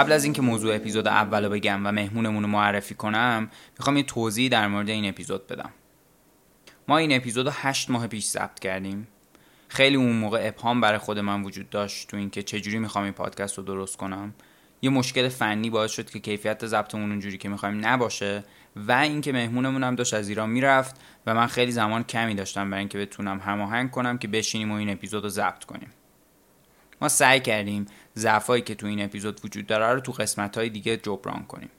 [0.00, 4.02] قبل از اینکه موضوع اپیزود اول رو بگم و مهمونمون رو معرفی کنم می‌خوام یه
[4.02, 5.70] توضیح در مورد این اپیزود بدم.
[6.88, 9.08] ما این اپیزود رو هشت ماه پیش ضبط کردیم.
[9.68, 13.58] خیلی اون موقع ابهام برای خود من وجود داشت تو اینکه چجوری می‌خوام این پادکست
[13.58, 14.34] رو درست کنم.
[14.82, 18.44] یه مشکل فنی باعث شد که کیفیت ضبطمون اونجوری که می‌خوایم نباشه
[18.76, 22.80] و اینکه مهمونمون هم داشت از ایران می‌رفت و من خیلی زمان کمی داشتم برای
[22.80, 25.88] اینکه بتونم هماهنگ کنم که بشینیم و این اپیزود رو ضبط کنیم.
[27.00, 30.96] ما سعی کردیم ضعفایی که تو این اپیزود وجود داره رو تو قسمت های دیگه
[30.96, 31.70] جبران کنیم.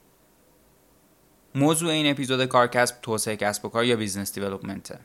[1.55, 4.99] موضوع این اپیزود کارکسب توسعه کسب و کار یا business development ه؟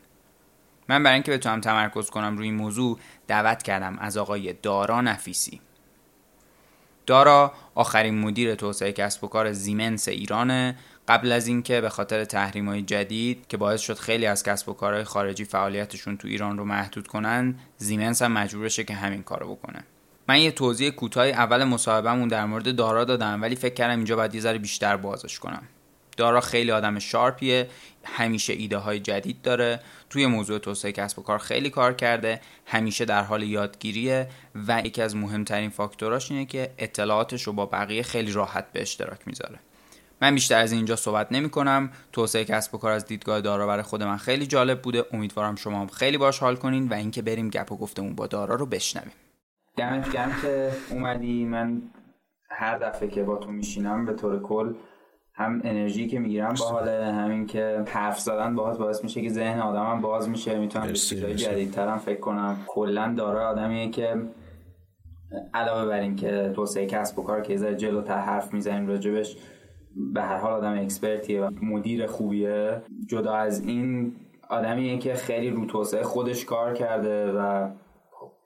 [0.88, 5.60] من برای اینکه بتونم تمرکز کنم روی این موضوع دعوت کردم از آقای دارا نفیسی.
[7.06, 10.76] دارا آخرین مدیر توسعه کسب و کار زیمنس ایرانه.
[11.08, 14.72] قبل از اینکه به خاطر تحریم های جدید که باعث شد خیلی از کسب و
[14.72, 19.54] کارهای خارجی فعالیتشون تو ایران رو محدود کنن زیمنس هم مجبور بشه که همین کارو
[19.54, 19.84] بکنه.
[20.28, 24.34] من یه توضیح کوتاه اول مصاحبهمون در مورد دارا دادم ولی فکر کردم اینجا باید
[24.34, 25.62] یه ذره بیشتر بازش کنم.
[26.16, 27.68] دارا خیلی آدم شارپیه
[28.04, 33.04] همیشه ایده های جدید داره توی موضوع توسعه کسب و کار خیلی کار کرده همیشه
[33.04, 34.28] در حال یادگیریه
[34.68, 39.20] و یکی از مهمترین فاکتوراش اینه که اطلاعاتش رو با بقیه خیلی راحت به اشتراک
[39.26, 39.58] می‌ذاره.
[40.20, 43.82] من بیشتر از اینجا صحبت نمی کنم توسعه کسب و کار از دیدگاه دارا برای
[43.82, 45.04] خود من خیلی جالب بوده.
[45.12, 48.54] امیدوارم شما هم خیلی باش حال کنین و اینکه بریم گپ و گفتمون با دارا
[48.54, 49.12] رو بشنویم.
[49.76, 51.44] دمت گرم که اومدی.
[51.44, 51.82] من
[52.50, 54.74] هر دفعه که با تو میشینم به طور کل
[55.34, 60.00] هم انرژی که می‌گیرم باحاله همین که حرف زدن باهات باعث میشه که ذهن آدمم
[60.00, 60.58] باز میشه.
[60.58, 62.56] می‌تونم به چیزای جدیدترم فکر کنم.
[62.66, 64.22] کلا داره آدمیه که
[65.54, 69.36] علاوه بر این که توسعه کسب و کار که یه جلوتر حرف می‌زنیم راجبش
[70.14, 72.82] به هر حال آدم اکسپرتیه و مدیر خوبیه.
[73.08, 74.16] جدا از این
[74.50, 77.70] آدمیه که خیلی رو توسعه خودش کار کرده و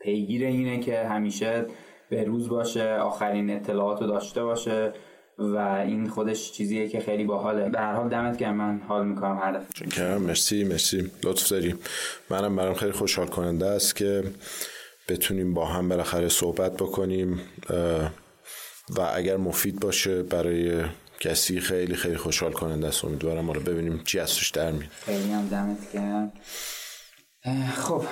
[0.00, 1.66] پیگیر اینه که همیشه
[2.10, 4.92] به روز باشه آخرین اطلاعات رو داشته باشه
[5.38, 7.68] و این خودش چیزیه که خیلی باحاله.
[7.68, 10.18] به هر حال دمت گرم من حال می‌کنم هر دفعه.
[10.18, 11.10] مرسی مرسی.
[11.22, 11.74] لطف داری.
[12.30, 14.24] منم برام خیلی خوشحال کننده است که
[15.08, 17.40] بتونیم با هم بالاخره صحبت بکنیم
[18.96, 20.84] و اگر مفید باشه برای
[21.20, 23.04] کسی خیلی خیلی خوشحال کننده است.
[23.04, 24.02] امیدوارم ما رو ببینیم.
[24.04, 26.32] چی ازش در میاد؟ خیلی هم دمت گرم.
[27.74, 28.02] خب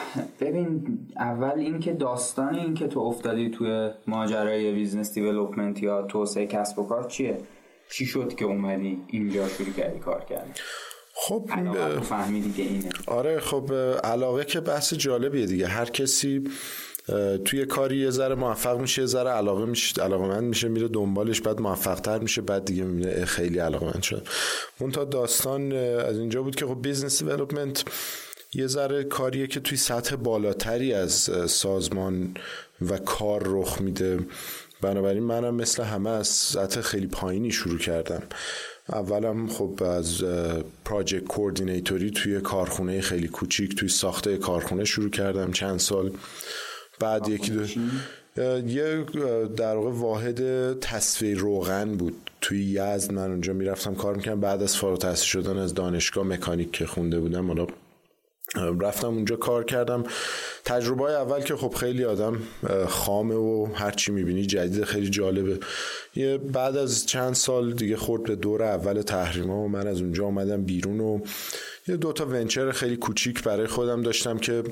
[0.40, 6.78] ببین اول اینکه داستان این که تو افتادی توی ماجرای business development یا توسعه کسب
[6.78, 7.38] و کار چیه؟
[7.90, 10.50] چی شد که اومدی اینجا شروع کردی کار کردی
[11.14, 11.50] خب
[12.02, 12.88] فهمیدی که اینه.
[13.06, 13.72] آره خب
[14.04, 15.66] علاقه که بحث جالبیه دیگه.
[15.66, 16.44] هر کسی
[17.44, 21.40] توی کاری یه ذره موفق میشه یه ذره علاقه میشه علاقه من میشه میره دنبالش
[21.40, 24.28] بعد موفق تر میشه بعد دیگه می‌بینه خیلی علاقه من شد
[24.80, 27.84] اون تا داستان از اینجا بود که خب business development
[28.54, 31.12] یه ذره کاریه که توی سطح بالاتری از
[31.46, 32.34] سازمان
[32.80, 34.18] و کار رخ میده.
[34.82, 38.22] بنابراین منم مثل همه از سطح خیلی پایینی شروع کردم.
[38.88, 40.24] اولم خب از
[40.84, 46.12] project coordinator ی توی کارخونه خیلی کوچیک توی ساخته کارخونه شروع کردم چند سال.
[47.00, 47.66] بعد یکی دو
[48.66, 49.04] یه
[49.56, 52.30] در واقع واحد تصفیه روغن بود.
[52.40, 56.72] توی یزد من اونجا می‌رفتم کار می‌کنم بعد از فارغ التحصیل شدن از دانشگاه مکانیک
[56.72, 57.66] که خونده بودم حالا
[58.56, 60.04] رفتم اونجا کار کردم.
[60.64, 62.38] تجربه اول که خب خیلی آدم
[62.88, 65.58] خامه و هرچی می‌بینی جدید خیلی جالبه.
[66.16, 70.00] یه بعد از چند سال دیگه خورد به دور اول تحریم ها و من از
[70.00, 71.20] اونجا آمدم بیرون و
[71.88, 74.62] یه دوتا ونچر خیلی کوچیک برای خودم داشتم که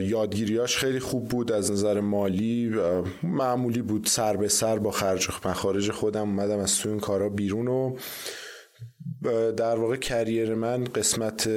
[0.00, 1.52] یادگیریاش خیلی خوب بود.
[1.52, 2.74] از نظر مالی
[3.22, 4.06] معمولی بود.
[4.06, 7.96] سر به سر با خرج مخارج خودم اومدم از تو این کارا بیرون و
[9.56, 11.50] در واقع career من قسمت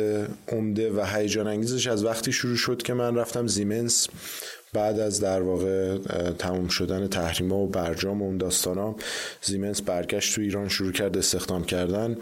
[0.47, 4.07] عمده و هیجان انگیزش از وقتی شروع شد که من رفتم زیمنس
[4.73, 5.97] بعد از در واقع
[6.39, 8.95] تموم شدن تحریما و برجام و اون داستانا
[9.41, 12.17] زیمنس برگشت تو ایران شروع کرد استخدام کردن.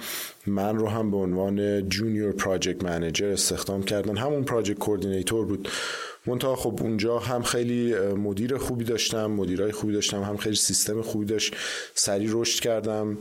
[0.47, 4.17] من رو هم به عنوان junior project manager استخدام کردن.
[4.17, 5.69] همون project coordinator بود.
[6.25, 11.25] منتها خب اونجا هم خیلی مدیر خوبی داشتم مدیرای خوبی داشتم هم خیلی سیستم خوبی
[11.25, 11.55] داشت.
[11.95, 13.17] سریع رشد کردم.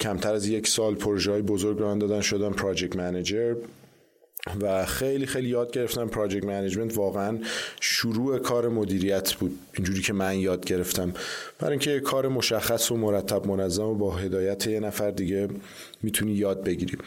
[0.00, 3.56] کمتر از یک سال پروژه های بزرگ رو دادن شدم project manager
[4.60, 7.38] و خیلی خیلی یاد گرفتم project management واقعا
[7.80, 11.14] شروع کار مدیریت بود اینجوری که من یاد گرفتم.
[11.58, 15.48] برای اینکه کار مشخص و مرتب منظم و با هدایت یه نفر دیگه
[16.02, 16.98] می‌تونی یاد بگیری.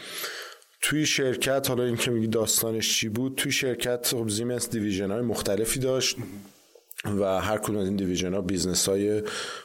[0.80, 5.20] توی شرکت حالا این که میگی داستانش چی بود توی شرکت خب زیمنس division های
[5.20, 6.16] مختلفی داشت
[7.04, 9.22] و هر کدوم از این division ها business های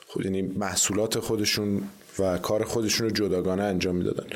[0.08, 1.84] خود یعنی محصولات خودشون
[2.20, 4.28] و کار خودشون رو جداگانه انجام می‌دادن.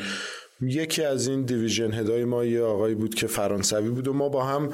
[0.62, 4.30] یکی از این division head های ما یه آقایی بود که فرانسوی بود و ما
[4.30, 4.74] با هم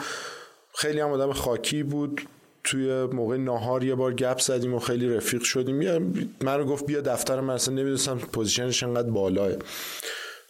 [0.76, 2.22] خیلی هم آدم خاکی بود.
[2.64, 5.78] توی موقع ناهار یه بار گپ زدیم و خیلی رفیق شدیم.
[6.42, 9.52] من رو گفت بیا دفتر من اصلا نمی‌دونستم position ش انقدر بالاه.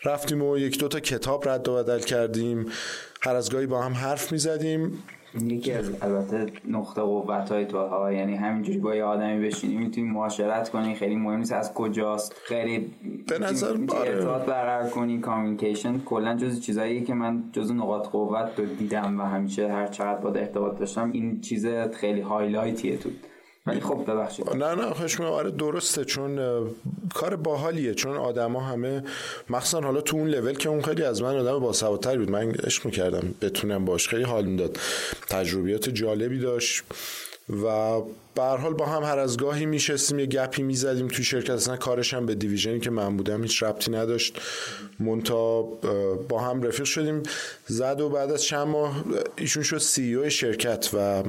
[0.05, 2.65] رفتیم و یک دوتا کتاب رد و بدل کردیم.
[3.21, 5.03] هر از گاهی با هم حرف می‌زدیم.
[5.39, 10.07] یکی از البته نقطه قوت های تو ها یعنی همینجوری با یه آدمی بشینی می‌تونی
[10.07, 12.33] معاشرت کنی خیلی مهم نیست از کجاست.
[12.45, 12.91] خیلی
[13.27, 13.77] به نظر.
[13.95, 19.23] ارتباط برقرار کنی کامیکیشن کلا جز چیزایی که من جز نقاط قوت رو دیدم و
[19.23, 23.09] همیشه هر چقدر با ارتباط داشتم این چیز خیلی هایلایتیه تو
[23.65, 24.49] ولی خب ببخشید.
[24.49, 26.39] نه نه خوش آره درسته چون
[27.13, 27.93] کار باحالیه.
[27.93, 29.03] چون آدما همه
[29.49, 32.31] مخصوصا حالا تو اون لول که اون خیلی از من آدم باسوادتر بود.
[32.31, 34.07] من عشق می‌کردم بتونم باش.
[34.07, 34.79] خیلی حال می‌داد.
[35.29, 36.83] تجربیات جالبی داشت.
[37.49, 38.01] و
[38.35, 41.49] به حال با هم هر از گاهی میشستیم یه گپی می‌زدیم توی شرکت.
[41.49, 44.41] اصلا کارش هم به دیویژنی که من بودم هیچ ربطی نداشت.
[44.99, 45.61] مونتا
[46.29, 47.23] با هم رفیق شدیم.
[47.67, 49.03] زد و بعد از چند ماه
[49.35, 51.23] ایشون شد سی او شرکت و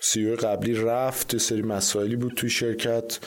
[0.00, 3.18] سی قبلی رفت سری مسائلی بود توی شرکت.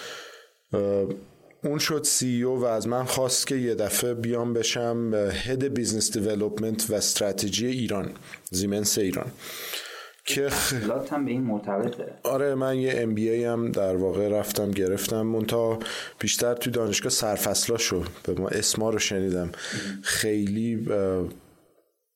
[1.64, 6.90] اون شد CEO و از من خواست که یه دفعه بیام بشم head business development
[6.90, 8.12] و استراتژی ایران
[8.52, 9.32] زیمنس ایران.
[10.26, 10.50] که
[11.12, 15.22] هم به این مرتبطه آره من یه MBA هم در واقع رفتم گرفتم.
[15.22, 15.80] منتها
[16.20, 19.52] بیشتر توی دانشگاه سرفصلاشو به ما اسما رو شنیدم.
[20.02, 20.88] خیلی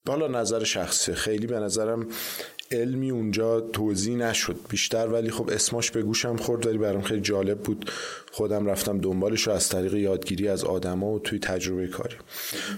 [0.06, 2.08] حالا نظر شخصی خیلی به نظرم
[2.72, 7.60] علمی اونجا توضیح نشد بیشتر ولی خب اسماش به گوشم خورد ولی برام خیلی جالب
[7.60, 7.92] بود.
[8.32, 12.16] خودم رفتم دنبالش رو از طریق یادگیری از آدما و توی تجربه کاری.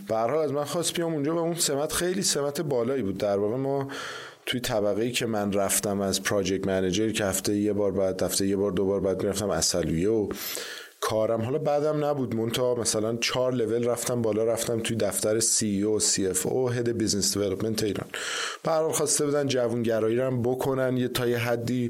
[0.08, 3.18] به از من خواست بیام اونجا و اون سمت خیلی سمت بالایی بود.
[3.18, 3.88] در واقع ما
[4.46, 8.48] توی طبقه ای که من رفتم از project manager که هفته یه بار بعد هفته
[8.48, 10.30] یه بار دو بار بعد می‌رفتم اصلویه و
[11.00, 12.36] کارم حالا بعدم نبود.
[12.36, 18.08] منتها مثلا چهار لول رفتم بالا رفتم توی دفتر CEO CFO head business development ایران.
[18.64, 20.98] برام خواسته بودن جوانگرایی رو بکنن.
[20.98, 21.90] یه تا یه حدی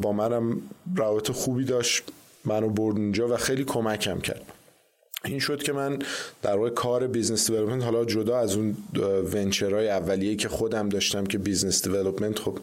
[0.00, 0.62] با منم
[0.96, 2.02] روابط خوبی داشت.
[2.44, 4.52] منو برد اونجا و خیلی کمکم کرد.
[5.24, 5.98] این شد که من
[6.42, 8.76] در واقع کار business development حالا جدا از اون
[9.32, 12.58] venture های اولیه که خودم داشتم که business development خب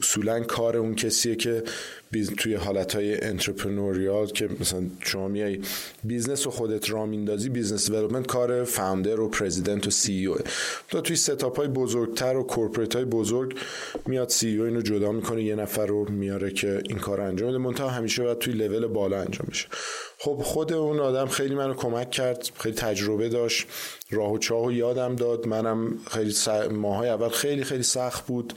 [0.00, 1.62] اصولا کار اون کسیه که
[2.38, 5.60] توی حالتهای entrepreneurial که مثلا شما میای
[6.04, 10.36] business و خودت را میندازی business development کار founder و president و CEO
[10.88, 13.58] تو توی setup های بزرگتر و corporate های بزرگ
[14.06, 17.58] میاد سی او اینو جدا می‌کنه یه نفر رو میاره که این کار انجام بده
[17.58, 19.66] منتها همیشه باید توی لول بالا انجام بشه.
[20.24, 23.66] خب خود اون آدم خیلی منو کمک کرد خیلی تجربه داشت.
[24.10, 25.46] راه و چاه و یادم داد.
[25.46, 26.48] منم خیلی س...
[26.48, 28.54] ماهای اول خیلی خیلی سخت بود.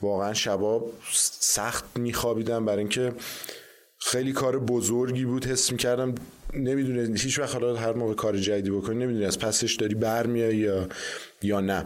[0.00, 2.64] واقعا شباب سخت میخوابیدم.
[2.64, 3.12] برای اینکه
[3.98, 5.46] خیلی کار بزرگی بود.
[5.46, 6.14] حس می‌کردم
[6.54, 10.88] نمی‌دونه هیچ وقت حالا هر موقع کار جدیدی بکنی نمی‌دونی از پسش داری برمیای یا
[11.42, 11.84] یا نه.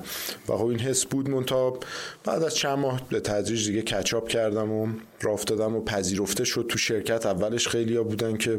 [0.48, 1.78] و خب این حس بود مونتا
[2.24, 4.88] بعد از چند ماه به تدریج دیگه کچاپ کردم و
[5.20, 7.26] راه و پذیرفته شد تو شرکت.
[7.26, 8.58] اولش خیلی بودن که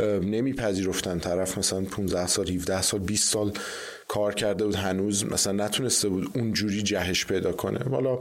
[0.00, 3.52] نمیپذیرفتن طرف مثلا 15 سال 17 سال 20 سال
[4.08, 7.78] کار کرده بود هنوز مثلا نتونسته بود اونجوری جهش پیدا کنه.
[7.90, 8.18] حالا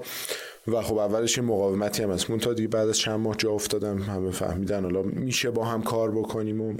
[0.67, 2.37] و خب اولش یه مقاومتی هم هست.
[2.37, 4.83] تا دیگه بعد از چند ماه جا افتادم همه فهمیدن.
[4.83, 6.73] حالا میشه با هم کار بکنیم و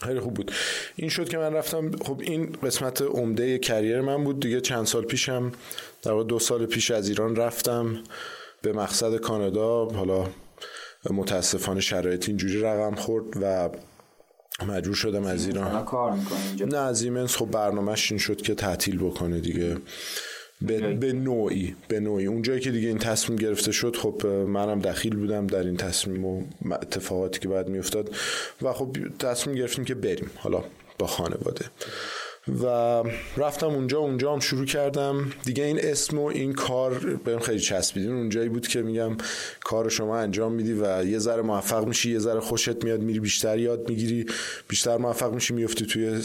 [0.00, 0.52] خیلی خوب بود.
[0.96, 1.90] این شد که من رفتم.
[1.90, 4.40] خب این قسمت عمده کریر من بود.
[4.40, 5.52] دیگه چند سال پیشم
[6.02, 7.98] در واقع دو سال پیش از ایران رفتم
[8.62, 9.84] به مقصد کانادا.
[9.84, 10.26] حالا
[11.10, 13.68] متاسفانه شرایط اینجوری رقم خورد و
[14.64, 15.84] مجبور شدم از ایران.
[15.84, 16.18] کار
[16.66, 19.76] نه از ایمنس خب برنامهش این شد که تعطیل بکنه دیگه.
[20.62, 22.26] به, به نوعی به نوعی.
[22.26, 26.42] اونجایی که دیگه این تصمیم گرفته شد خب منم دخیل بودم در این تصمیم و
[26.72, 28.16] اتفاقاتی که بعد میافتاد.
[28.62, 30.64] و خب تصمیم گرفتیم که بریم حالا
[30.98, 31.64] با خانواده.
[32.48, 32.64] و
[33.36, 35.32] رفتم اونجا اونجا هم شروع کردم.
[35.44, 39.16] دیگه این اسم و این کار بهم خیلی چسبید اونجایی بود که میگم
[39.64, 43.58] کار شما انجام میدی و یه ذره موفق میشی یه ذره خوشت میاد میری بیشتر
[43.58, 44.26] یاد می‌گیری
[44.68, 46.20] بیشتر موفق میشی میفتی توی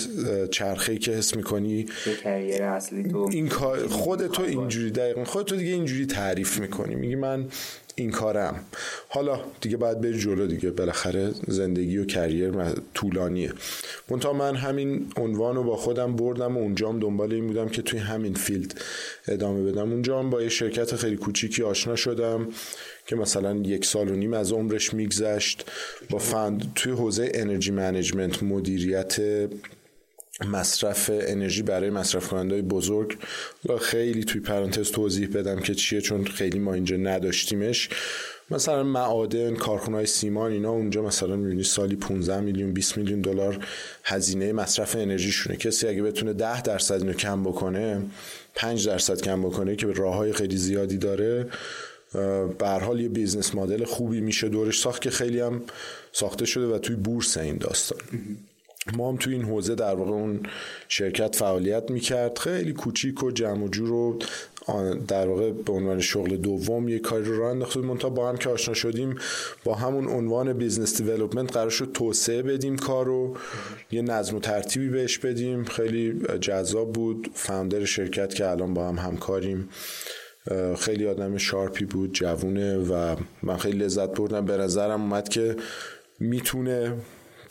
[0.51, 1.85] چرخه که حس می‌کنی.
[2.25, 6.95] اصلی تو این کار خودتو اینجوری دقیقا خودتو دیگه اینجوری تعریف می‌کنی.
[6.95, 7.47] میگی من
[7.95, 8.65] این کارم.
[9.09, 12.51] حالا دیگه باید بری جلو دیگه بالاخره زندگی و career
[12.93, 13.53] طولانیه.
[14.09, 17.99] منتها من همین عنوان رو با خودم بردم و اونجام دنبال این بودم که توی
[17.99, 18.81] همین field
[19.27, 19.91] ادامه بدم.
[19.91, 22.47] اونجا با یه شرکت خیلی کوچیکی آشنا شدم
[23.07, 25.65] که مثلا یک سال و نیم از عمرش میگذشت.
[26.09, 29.21] با fund توی حوزه energy management مدیریت
[30.45, 33.17] مصرف انرژی برای مصرف کننده بزرگ
[33.81, 37.89] خیلی توی پرانتز توضیح بدم که چیه چون خیلی ما اینجا نداشتیمش.
[38.51, 43.65] مثلا معادن کارخونه سیمان اینا اونجا مثلا می‌بینی سالی 15 میلیون 20 میلیون دلار
[44.03, 45.55] هزینه مصرف انرژیشونه.
[45.57, 48.01] کسی اگه بتونه 10 درصد اینو کم بکنه
[48.55, 51.47] 5 درصد کم بکنه که به راه های خیلی زیادی داره
[52.59, 55.61] به حال یه business model خوبی میشه دورش ساخت که خیلی هم
[56.11, 57.99] ساخته شده و توی بورس این داستان.
[58.97, 60.39] ما هم توی این حوزه در واقع اون
[60.87, 62.37] شرکت فعالیت می‌کرد.
[62.37, 64.19] خیلی کوچیک و جمع و جور رو
[65.07, 68.49] در واقع به عنوان شغل دوم یه کاری رو راه انداختیم تا با هم که
[68.49, 69.15] آشنا شدیم
[69.63, 73.37] با همون عنوان business development قرار شد توسعه بدیم کار رو.
[73.91, 75.63] یه نظم و ترتیبی بهش بدیم.
[75.63, 77.29] خیلی جذاب بود.
[77.33, 79.69] founder شرکت که الان با هم همکاریم.
[80.79, 84.45] خیلی آدم sharp ی بود جوونه و من خیلی لذت بردم.
[84.45, 85.55] به نظرم اومد که
[86.19, 86.93] می‌تونه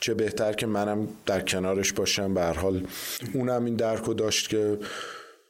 [0.00, 2.34] چه بهتر که منم در کنارش باشم.
[2.34, 2.86] به حال
[3.34, 4.78] اونم این درک داشت که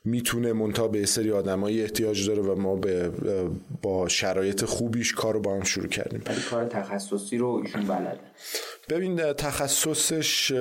[0.04, 3.10] می‌تونه منتها به سری آدمایی احتیاج داره و ما به
[3.82, 6.22] با شرایط خوبیش کار رو با هم شروع کردیم.
[6.26, 8.20] ولی کار تخصصی رو ایشون بلده.
[8.88, 10.52] ببین تخصصش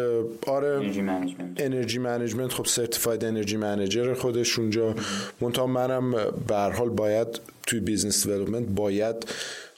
[0.47, 4.95] آره energy management energy management خب certified energy manager خودش اونجا.
[5.41, 6.11] منتها منم
[6.47, 7.27] به هر حال باید
[7.67, 9.15] توی business development باید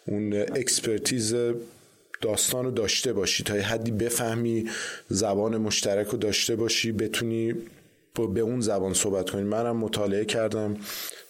[0.08, 1.36] اون expertise
[2.22, 4.70] داستان رو داشته باشی تا یه حدی بفهمی
[5.10, 7.54] زبان مشترک رو داشته باشی بتونی
[8.34, 9.44] به اون زبان صحبت کنی.
[9.44, 10.78] منم مطالعه کردم.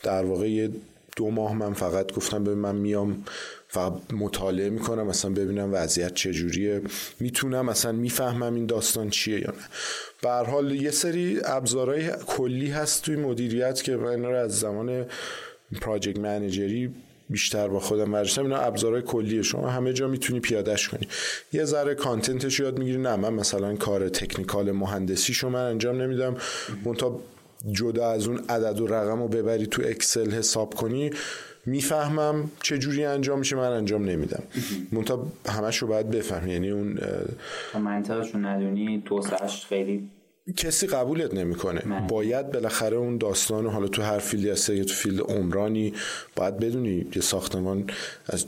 [0.04, 0.70] در واقع یه
[1.16, 3.24] دو ماه من فقط گفتم به من میام
[3.68, 6.82] فقط مطالعه می‌کنم مثلا ببینم وضعیت چجوریه.
[7.20, 9.64] می‌تونم مثلا می‌فهمم این داستان چیه یا نه.
[10.22, 15.06] به حال یه سری ابزارهای کلی هست توی مدیریت که من رو از زمان
[15.82, 16.94] project manager ی
[17.32, 19.42] بیشتر با خودم ورشتم اینا ابزارهای کلیه.
[19.42, 21.08] شما همه جا می‌تونی پیادهش کنی.
[21.54, 22.98] یه ذره content ش یاد می‌گیری.
[22.98, 26.36] نه من مثلا کار technical مهندسی شما من انجام نمیدم.
[26.86, 27.20] منتها
[27.72, 31.12] جدا از اون عدد و رقم رو ببری تو Excel حساب کنی
[31.66, 33.56] می‌فهمم چه جوری انجام میشه.
[33.56, 34.44] من انجام نمیدم.
[34.92, 37.00] منتها همش رو باید بفهم یعنی اون
[37.74, 39.04] منطقشون ندونی.
[39.06, 40.10] توسعش خیلی
[40.58, 42.08] کسی قبولت نمی‌کنه.
[42.08, 45.94] باید بالاخره اون داستان حالا تو هر field ی هسته یا تو field عمرانی
[46.36, 47.90] باید بدونی یه ساختمان
[48.28, 48.46] از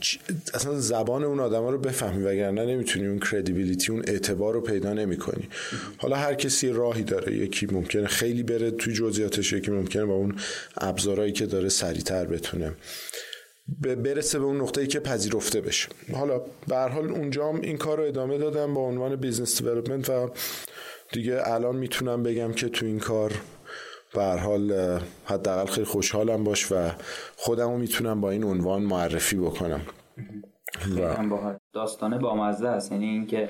[0.53, 5.49] اصلا زبان اون آدما رو بفهمی وگرنه نمی‌تونی اون credibility اون اعتبار رو پیدا نمی‌کنی.
[5.97, 10.35] حالا هر کسی راهی داره یکی ممکنه خیلی بره تو جزئیاتش یکی ممکنه با اون
[10.77, 12.71] ابزارهایی که داره سریعتر بتونه
[13.81, 15.89] برسه به اون نقطه‌ای که پذیرفته بشه.
[16.13, 20.29] حالا به هر حال اونجا این کار رو ادامه دادم با عنوان business development و
[21.13, 23.31] دیگه الان می‌تونم بگم که تو این کار
[24.13, 24.71] به حال
[25.25, 26.75] حداقل خیلی خوشحالم باش و
[27.35, 29.81] خودمو می‌تونم با این عنوان معرفی بکنم.
[31.31, 32.91] و داستانه با مزه است.
[32.91, 33.49] یعنی اینکه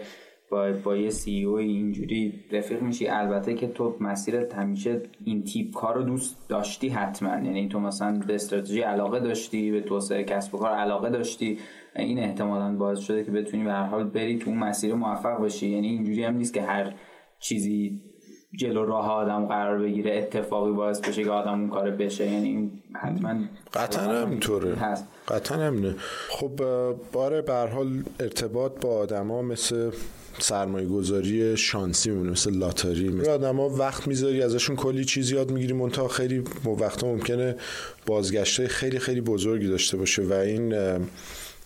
[0.49, 3.07] با با یه سی او اینجوری رفیق میشی.
[3.07, 7.29] البته که تو مسیرت همیشه این تیپ کار رو دوست داشتی حتما.
[7.29, 11.59] یعنی تو مثلا به استراتژی علاقه داشتی به توسعه کسب و کار علاقه داشتی.
[11.95, 15.69] این احتمالا باعث شده که بتونی به هر حال بری تو اون مسیر موفق باشی
[15.69, 16.93] یعنی اینجوری هم نیست که هر
[17.43, 18.01] چیزی
[18.57, 22.31] جلو راه آدم قرار بگیره اتفاقی باعث بشه که آدم اون کار بشه.
[22.31, 23.35] یعنی حتما
[23.73, 24.75] قطعا همینطوره
[25.27, 25.95] قطعا همینه
[26.29, 26.61] خب
[27.13, 29.91] باره به حال ارتباط با آدما مثل
[30.39, 35.73] سرمایه گذاری شانسی میمونه مثل لاتاری آدم ها وقت می‌ذاری ازشون کلی چیز یاد می‌گیری
[35.73, 36.43] منتها خیلی
[36.79, 37.55] وقتا ممکنه
[38.05, 40.21] بازگشته خیلی خیلی بزرگی داشته باشه.
[40.21, 40.75] و این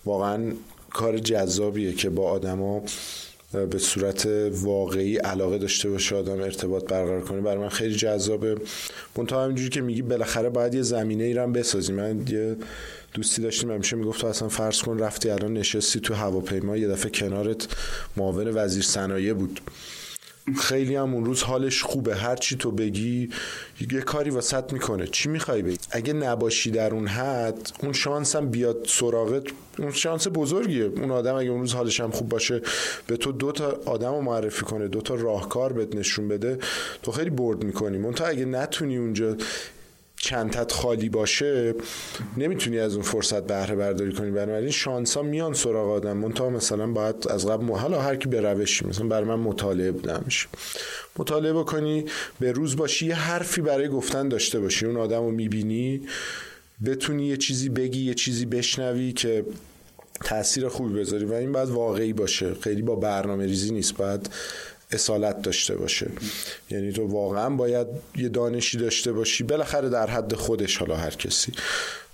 [0.04, 0.52] واقعا
[0.90, 2.82] کار جذابیه که با آدما
[3.52, 7.40] به صورت واقعی علاقه داشته باشه آدم ارتباط برقرار کنه.
[7.40, 8.56] برای من خیلی جذابه.
[9.16, 11.92] منتها همینجوری که میگی بالاخره باید یه زمینه ای هم بسازی.
[11.92, 12.56] من یه
[13.14, 17.10] دوستی داشتیم همیشه می‌گفت تو اصلا فرض کن رفتی الان نشستی تو هواپیما یه دفعه
[17.10, 17.68] کنارت
[18.16, 19.60] معاون وزیر صنایع بود.
[20.54, 22.16] خیلی هم اون روز حالش خوبه.
[22.16, 23.30] هر چی تو بگی
[23.92, 25.06] یه کاری واسط می‌کنه.
[25.06, 29.42] چی می‌خوای بگی؟ اگه نباشی در اون حد اون شانس هم بیاد سراغت.
[29.78, 30.84] اون شانس بزرگیه.
[30.84, 32.62] اون آدم اگه اون روز حالش هم خوب باشه
[33.06, 36.58] به تو دو تا آدم رو معرفی کنه دو تا راهکار بهت نشون بده
[37.02, 38.12] تو خیلی برد می‌کنی.
[38.12, 39.36] تا اگه نتونی اونجا
[40.20, 41.74] چندت خالی باشه
[42.36, 44.30] نمی‌تونی از اون فرصت بهره برداری کنی.
[44.30, 46.16] بنابراین شانس ها میان سراغ آدم.
[46.16, 50.24] منتها مثلا باید از قبل حالا هر کی به روشی مثلا برای من مطالعه بودم
[51.16, 52.04] مطالعه بکنی
[52.40, 54.86] به روز باشی یه حرفی برای گفتن داشته باشی.
[54.86, 56.02] اون آدم رو می‌بینی
[56.84, 59.44] بتونی یه چیزی بگی یه چیزی بشنوی که
[60.24, 61.24] تاثیر خوبی بذاری.
[61.24, 62.54] و این باید واقعی باشه.
[62.54, 63.96] خیلی با برنامه ریزی نیست.
[63.96, 64.30] باید
[64.90, 66.10] اصالت داشته باشه.
[66.70, 69.44] یعنی تو واقعا باید یه دانشی داشته باشی.
[69.44, 71.52] بالاخره در حد خودش حالا هر کسی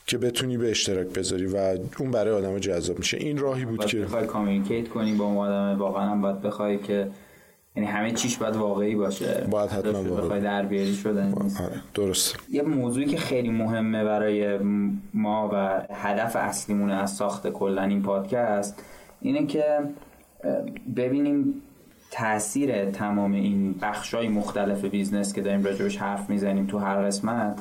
[0.07, 3.17] که بتونی به اشتراک بذاری و اون برای آدم جذاب میشه.
[3.17, 5.79] این راهی بود که بخوای کامیونیکیت کنی با اون آدم.
[5.79, 7.11] واقعا هم باید بخوای که
[7.77, 9.47] یعنی همه چیش باید واقعی باشه.
[9.51, 10.41] باید حتما واقعی.
[10.41, 11.33] در بیاری شدن.
[11.33, 12.37] آره درست.
[12.51, 14.59] یه موضوعی که خیلی مهمه برای
[15.15, 18.83] ما و هدف اصلیمونه از ساخت کلا این پادکست
[19.21, 19.65] اینه که
[20.97, 21.63] ببینیم
[22.15, 23.75] تاثیر تمام این
[24.13, 27.61] های مختلف business که داریم راجبش حرف می‌زنیم تو هر قسمت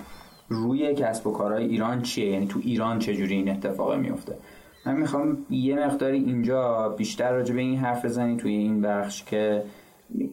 [0.50, 4.38] روی کسب و کارهای ایران چیه؟ یعنی تو ایران چجوری این اتفاق میفته
[4.86, 9.63] من می‌خوام یه مقداری اینجا بیشتر راجع به این حرف بزنی توی این بخش که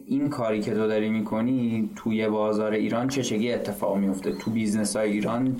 [0.07, 5.11] این کاری که تو داری می‌کنی توی بازار ایران چه اتفاق میفته تو business های
[5.11, 5.57] ایران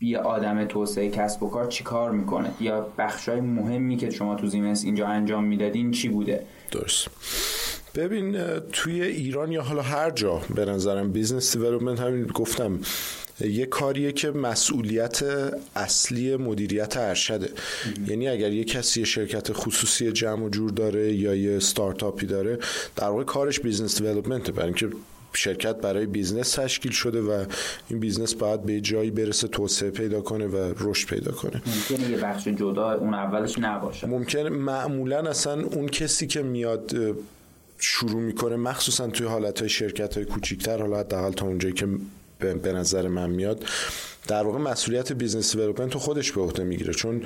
[0.00, 2.86] یه آدم توسعه کسب و کار چی کار می‌کنه؟ یا
[3.26, 7.08] های مهمی که شما تو زیمنس اینجا انجام می‌دادین چی بوده؟ درست.
[7.94, 12.80] ببین توی ایران یا حالا هر جا به نظرم business development همین گفتم
[13.40, 15.22] یه کاریه که مسئولیت
[15.76, 17.48] اصلی مدیریت ارشده.
[18.06, 22.58] یعنی اگر یه کسی یه شرکت خصوصی جمع و جور داره یا یه استارتاپی داره
[22.96, 24.88] در واقع کارش business development برای اینکه
[25.34, 27.44] شرکت برای business تشکیل شده و
[27.88, 31.62] این business باید به جایی برسه توسعه پیدا کنه و رشد پیدا کنه.
[31.66, 34.06] ممکنه یه بخش جدا اون اولش نباشه.
[34.06, 36.94] ممکن معمولا اصلا اون کسی که میاد
[37.84, 41.86] شروع می‌کنه مخصوصا توی حالت های شرکت های کوچیکتر حالا حداقل تا اونجایی که
[42.62, 43.64] به نظر من میاد
[44.28, 46.94] در واقع مسئولیت business development خودش به عهده می‌گیره.
[46.94, 47.22] چون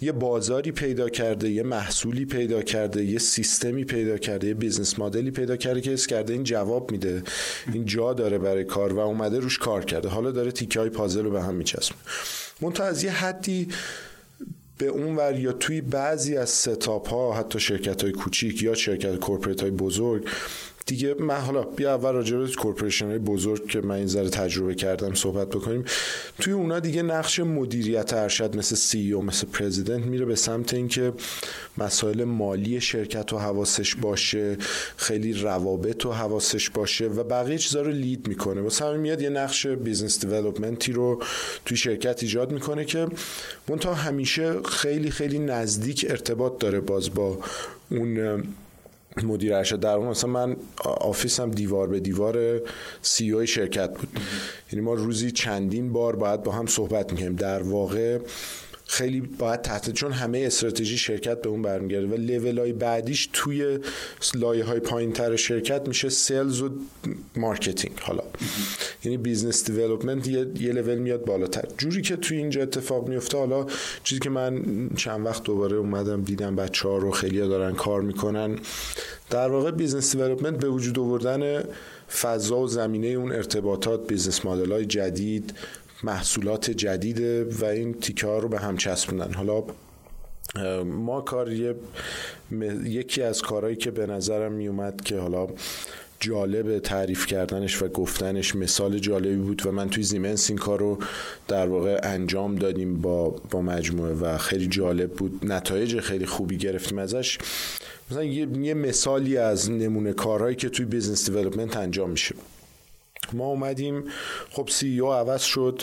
[0.00, 5.25] یه بازاری پیدا کرده یه محصولی پیدا کرده یه سیستمی پیدا کرده یه business model
[5.25, 7.22] ی پیدا کرده که حس کرده این جواب میده
[7.72, 10.08] این جا داره برای کار و اومده روش کار کرده.
[10.08, 11.96] حالا داره تیکه های پازل رو به هم میچسبه
[12.60, 13.68] منتها از یه حدی
[14.82, 19.16] به اون ور یا توی بعضی از setup ها حتی شرکت های کوچیک یا شرکت
[19.16, 20.28] corporate های بزرگ
[20.86, 24.74] دیگه من حالا بیا اول راجع به corporation های بزرگ که من یه ذره تجربه
[24.74, 25.84] کردم صحبت بکنیم.
[26.38, 31.12] توی اونا دیگه نقش مدیریت ارشد مثل CEO مثل president میره به سمت اینکه
[31.78, 34.56] مسائل مالی شرکت و حواسش باشه
[34.96, 38.60] خیلی روابط و حواسش باشه و بقیه چیزا رو lead می‌کنه.
[38.60, 41.22] واسه همین میاد یه نقش business development ی رو
[41.64, 43.06] توی شرکت ایجاد می‌کنه که
[43.68, 47.38] منتها همیشه خیلی خیلی نزدیک ارتباط داره باز با
[47.90, 48.42] اون
[49.24, 52.60] مدیر ارشد در اون مثلا من office م دیوار به دیوار
[53.02, 54.08] CEO شرکت بود.
[54.72, 58.18] یعنی ما روزی چندین بار باید با هم صحبت می‌کنیم در واقع
[58.92, 63.78] خیلی باید تحت چون همه استراتژی شرکت به اون برمیگرده و لیول های بعدیش توی
[64.34, 66.70] لایه های پایین تر شرکت میشه sales و
[67.36, 67.98] marketing.
[68.00, 68.22] حالا
[69.04, 71.64] یعنی business development یه, یه لول میاد بالاتر.
[71.78, 73.66] جوری که توی اینجا اتفاق میفته حالا
[74.04, 74.62] چیزی که من
[74.96, 78.58] چند وقت دوباره اومدم دیدم بچه ها رو خیلی دارن کار می‌کنن.
[79.30, 81.62] در واقع business development به وجود آوردن
[82.20, 85.54] فضا و زمینه اون ارتباطات business model های جدید
[86.04, 89.32] محصولات جدیده و این تیکه ها رو به هم چسبوندن.
[89.32, 89.64] حالا
[90.84, 91.52] ما کار
[92.84, 95.48] یکی از کارهایی که به نظرم میومد که حالا
[96.20, 100.98] جالب تعریف کردنش و گفتنش مثال جالبی بود و من توی زیمنس این کار رو
[101.48, 105.40] در واقع انجام دادیم با, با مجموعه و خیلی جالب بود.
[105.42, 107.38] نتایج خیلی خوبی گرفتیم ازش.
[108.10, 112.34] مثلا یه, مثالی از نمونه کارهایی که توی business development انجام میشه.
[113.34, 114.04] ما اومدیم.
[114.50, 115.82] خب CEO عوض شد.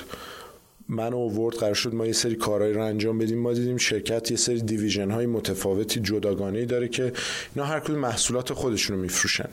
[0.90, 3.40] منو آورد قرار شد ما یه سری کارهایی رو انجام بدیم.
[3.40, 7.14] ما دیدیم شرکت یه سری division های متفاوتی جداگانه داره که
[7.56, 9.50] اینا هر کدوم محصولات خودشون رو میفروشن.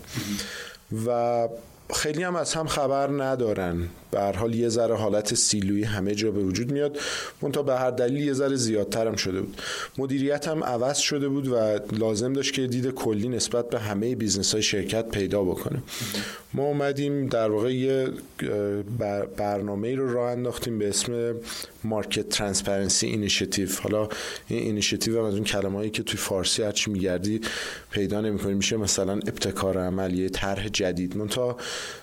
[1.06, 1.48] و
[1.94, 3.88] خیلی هم از هم خبر ندارن.
[4.10, 6.98] به هر حال یه ذره حالت silo ی همه جا به وجود میاد.
[7.42, 9.60] منتها به هر دلیل یه ذره زیادتر شده بود.
[9.98, 14.52] مدیریت هم عوض شده بود و لازم داشت که دید کلی نسبت به همه business
[14.52, 15.82] های شرکت پیدا بکنه.
[16.54, 18.08] ما اومدیم در واقع یه
[19.36, 21.34] برنامه رو راه انداختیم به اسم
[21.84, 24.08] market transparency initiative حالا
[24.48, 27.40] این اینیشیتیو هم از اون کلمه‌ای که توی فارسی هرچی میگردی
[27.90, 28.54] پیدا نمی‌کنی.
[28.54, 31.16] میشه مثلا ابتکار عمل طرح جدید.
[31.16, 31.56] منتها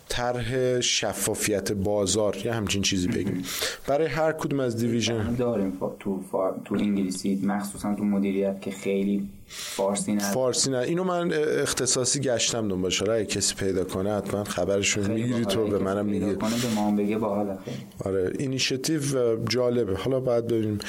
[0.09, 3.43] طرح شفافیت بازار یا همچین چیزی بگیم.
[3.87, 5.35] برای هر کدوم از division.
[5.35, 6.19] داریم تو
[6.65, 10.31] تو انگلیسی مخصوصا تو مدیریت که خیلی فارسی نه.
[10.31, 10.77] فارسی نه.
[10.77, 13.01] اینو من اختصاصی گشتم دنبالش.
[13.01, 16.25] اگه کسی پیدا کنه حتما خبرشون می‌گیری تو به منم میگی.
[16.25, 17.57] به ما بگه باحال
[18.05, 19.01] آره اینیشیتیو
[19.49, 19.95] جالبه.
[19.95, 20.79] حالا بعد ببینیم.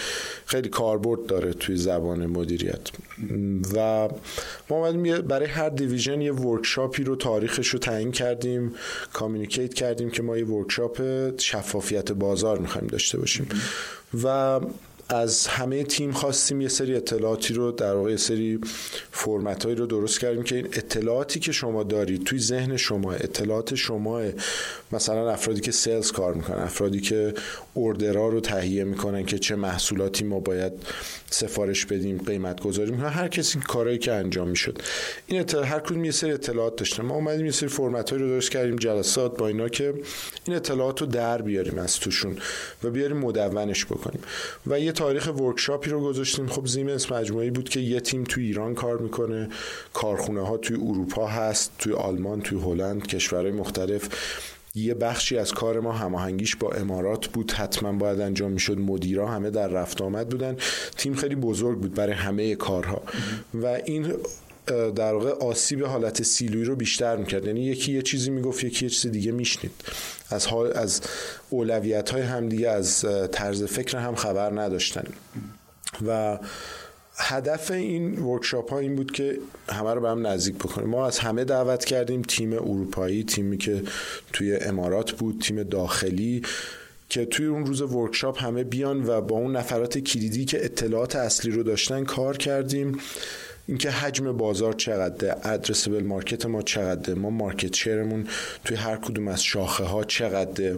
[0.46, 2.88] خیلی کاربرد داره توی زبان مدیریت.
[3.74, 4.08] و
[4.70, 8.74] ما اومدیم برای هر division یه workshop ی رو تاریخش رو تعیین کردیم.
[9.12, 11.02] communicate کردیم که ما یه workshop
[11.38, 13.48] شفافیت بازار می‌خوایم داشته باشیم.
[14.24, 14.60] و
[15.08, 18.60] از همه تیم خواستیم یه سری اطلاعاتی رو در واقع یه سری
[19.10, 24.22] فرمت رو درست کردیم که این اطلاعاتی که شما دارید توی ذهن شما اطلاعات شما
[24.92, 27.34] مثلا افرادی که سلز کار می‌کنن افرادی که
[27.74, 30.72] اوردرها رو تهیه می‌کنن که چه محصولاتی ما باید
[31.30, 34.82] سفارش بدیم قیمت گذاری می‌کنن هر کسی کارایی که انجام می‌شد.
[35.26, 38.50] این اطلاع هر کدوم یه سری اطلاعات داشته ما اومدیم یه سری فرمت رو درست
[38.50, 39.94] کردیم جلسات با اینا که
[40.44, 42.36] این اطلاعات رو در بیاریم از توشون
[42.84, 44.20] و بیاریم مدونش بکنیم.
[44.66, 46.46] و یه تاریخ ورکشاپی رو گذاشتیم.
[46.46, 49.48] خب زیمنس مجموعی بود که یه تیم توی ایران کار می‌کنه.
[49.92, 54.08] کارخونه ها توی اروپا هست توی آلمان توی هلند کشورهای مختلف.
[54.74, 57.52] یه بخشی از کار ما هماهنگیش با امارات بود.
[57.52, 58.78] حتما باید انجام می‌شد.
[58.78, 60.56] مدیرا همه در رفت آمد بودن.
[60.96, 63.02] تیم خیلی بزرگ بود برای همه کارها.
[63.54, 64.12] و این
[64.66, 67.46] در واقع آسیب حالت سیلوی رو بیشتر می‌کرد.
[67.46, 69.72] یعنی یکی یه چیزی می‌گفت یکی یه چیز دیگه میشنید.
[70.30, 71.00] از حال از
[71.50, 75.04] اولویت های هم دیگه از طرز فکر هم خبر نداشتن.
[76.06, 76.38] و
[77.16, 80.88] هدف این workshop ها این بود که همه رو به هم نزدیک بکنیم.
[80.88, 83.82] ما از همه دعوت کردیم تیم اروپایی تیمی که
[84.32, 86.42] توی امارات بود تیم داخلی
[87.08, 91.50] که توی اون روز workshop همه بیان و با اون نفرات کلیدی که اطلاعات اصلی
[91.50, 92.98] رو داشتن کار کردیم.
[93.66, 98.26] اینکه حجم بازار چقدره addressable market ما چقدره ما market share مون
[98.64, 100.76] توی هر کدوم از شاخه ها چقدره.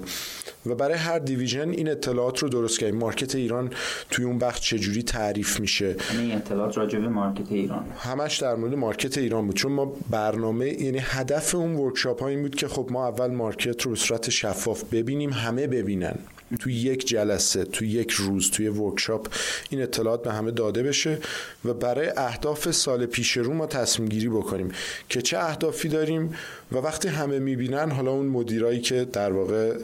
[0.67, 2.99] و برای هر division این اطلاعات رو درست کردیم.
[2.99, 3.71] market ایران
[4.11, 7.85] توی اون بخش چجوری تعریف میشه؟ یعنی این اطلاعات راجع به market ایران.
[7.99, 9.57] همش در مورد market ایران بود.
[9.57, 13.83] چون ما برنامه یعنی هدف اون workshop ها این بود که خب ما اول market
[13.83, 16.19] رو به صورت شفاف ببینیم همه ببینن.
[16.61, 19.35] توی یک جلسه توی یک روز توی workshop
[19.71, 21.19] این اطلاعات به همه داده بشه
[21.65, 24.73] و برای اهداف سال پیش رو ما تصمیم گیری بکنیم
[25.09, 26.35] که چه اهدافی داریم
[26.73, 29.79] و وقتی همه می‌بینن حالا اون مدیرایی که در واقع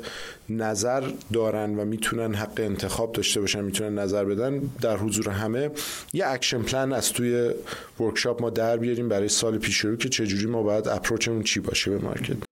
[0.49, 5.71] نظر دارن و می‌تونن حق انتخاب داشته باشن می‌تونن نظر بدن در حضور همه
[6.13, 7.51] یه action plan از توی
[8.01, 11.61] workshop ما در بیاریم برای سال پیش رو که چجوری ما باید approach مون چی
[11.61, 12.52] باشه به market.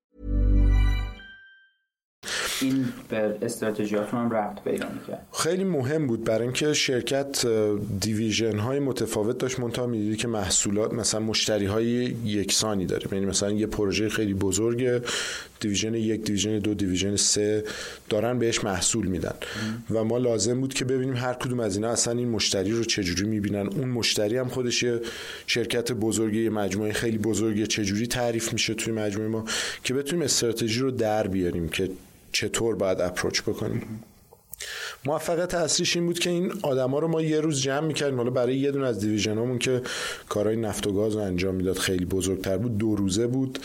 [2.61, 5.27] این به استراتژیاتون هم رفت پیدا می‌کرد.
[5.33, 7.45] خیلی مهم بود برای اینکه شرکت
[7.99, 11.85] دیویژن های متفاوت داشت منتها می‌دیدی که محصولات مثلا مشتری های
[12.25, 13.07] یکسانی داره.
[13.11, 15.03] یعنی مثلا یه پروژه خیلی بزرگ
[15.59, 17.63] دیویژن یک دیویژن دو دیویژن سه
[18.09, 19.33] دارن بهش محصول میدن.
[19.91, 23.29] و ما لازم بود که ببینیم هر کدوم از اینا اصلا این مشتری رو چجوری
[23.29, 23.67] می‌بینن.
[23.67, 24.99] اون مشتری هم خودش یه
[25.47, 29.45] شرکت بزرگی یه مجموعه خیلی بزرگی چجوری تعریف میشه توی مجموعه ما
[29.83, 31.89] که بتونیم استراتژی رو در بیاریم که
[32.31, 34.03] چطور باید اپروچ بکنیم.
[35.05, 38.17] موفقیت اصلیش این بود که این آدما رو ما یه روز جمع می‌کردیم.
[38.17, 39.81] حالا برای یه دون از دیویژنامون که
[40.29, 42.77] کارهای نفت و گاز رو انجام می‌داد خیلی بزرگتر بود.
[42.77, 43.59] دو روزه بود.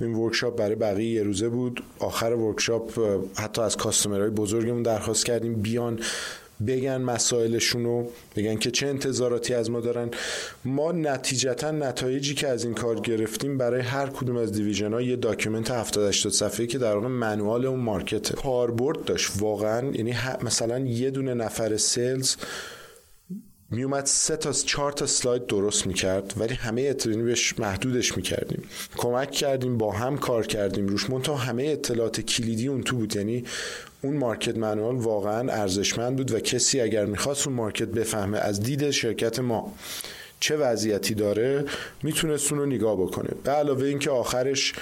[0.00, 1.82] این workshop برای بقیه یه روزه بود.
[1.98, 2.98] آخر workshop
[3.34, 6.00] حتی از customer های بزرگمون درخواست کردیم بیان
[6.66, 10.10] بگن مسائلشون رو بگن که چه انتظاراتی از ما دارن.
[10.64, 15.16] ما نتیجتا نتایجی که از این کار گرفتیم برای هر کدوم از division ها یه
[15.16, 19.90] document 70 80 صفحه‌ای که در واقع manual اون market کاربرد داشت واقعا.
[19.90, 22.36] یعنی مثلا یه دونه نفر sales
[23.72, 28.62] میومد سه تا چهار تا slide درست می‌کرد ولی همه اطلاعی بهش محدودش می‌کردیم.
[28.96, 31.10] کمک کردیم با هم کار کردیم روش.
[31.10, 33.16] منتها همه اطلاعات کلیدی اون تو بود.
[33.16, 33.44] یعنی
[34.02, 38.90] اون مارکت منوال واقعا ارزشمند بود و کسی اگر می‌خواست اون مارکت بفهمه از دید
[38.90, 39.74] شرکت ما
[40.40, 41.64] چه وضعیتی داره
[42.02, 43.30] می‌تونست اون رو نگاه بکنه.
[43.44, 44.72] به علاوه اینکه آخرش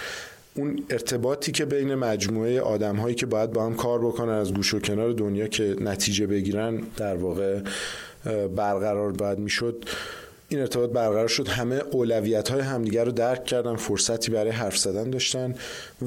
[0.55, 4.75] اون ارتباطی که بین مجموعه آدم هایی که باید با هم کار بکنن از گوش
[4.75, 7.61] و کنار دنیا که نتیجه بگیرن در واقع
[8.57, 9.85] برقرار باید می‌شد.
[10.51, 11.49] این ارتباط برقرار شد.
[11.49, 15.55] همه اولویت های همدیگر رو درک کردن فرصتی برای حرف زدن داشتن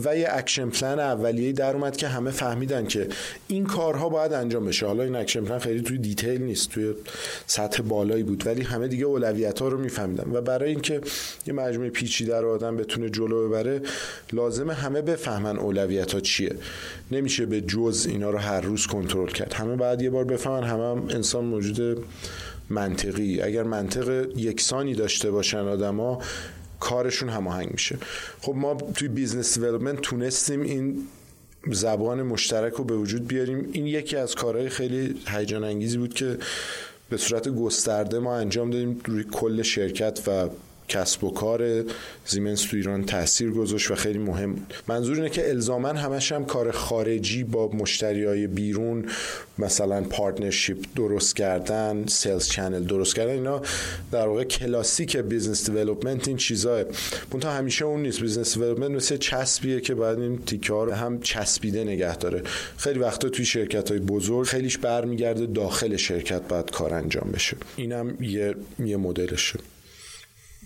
[0.06, 3.08] و یه action plan اولیه در اومد که همه فهمیدن که
[3.47, 4.86] این کارها باید انجام بشه.
[4.86, 6.93] حالا این action plan خیلی توی detail نیست توی
[7.47, 11.01] سطح بالایی بود ولی همه دیگه اولویت ها رو میفهمیدن و برای اینکه
[11.47, 13.82] یه مجموعه پیچیده رو آدم بتونه جلو ببره
[14.34, 16.56] لازمه همه بفهمن اولویت ها چیه.
[17.12, 19.54] نمیشه به جز اینا رو هر روز کنترل کرد.
[19.54, 22.06] همه بعد یه بار بفهمن همه هم انسان موجود
[22.71, 23.41] منطقی.
[23.41, 26.21] اگر منطق یکسانی داشته باشن آدما
[26.79, 27.97] کارشون هماهنگ میشه.
[28.41, 31.07] خب ما توی business development تونستیم این
[31.71, 33.69] زبان مشترک رو به وجود بیاریم.
[33.71, 36.38] این یکی از کارهای خیلی هیجان انگیزی بود که
[37.10, 39.01] به صورت گسترده ما انجام دادیم.
[39.05, 40.49] روی کل شرکت و
[40.88, 41.84] کسب و کار
[42.26, 44.56] زیمنس تو ایران تاثیر گذاشت و خیلی مهم.
[44.88, 49.06] منظور اینه که الزاما همش هم کار خارجی با مشتری های بیرون
[49.58, 53.62] مثلا partnership درست کردن sales channel درست کردن اینا
[54.12, 56.84] در واقع کلاسیک business development این چیزاه
[57.34, 58.22] منتها همیشه اون نیست.
[58.21, 62.44] business development مثل چسبیه که بعد این تیکه ها هم چسبیده نگه داره.
[62.78, 67.58] خیلی وقتا توی شرکت های بزرگ خیلیش برمیگرده داخل شرکت باید کار انجام بشه.
[67.76, 69.60] اینم یه یه مدلشه.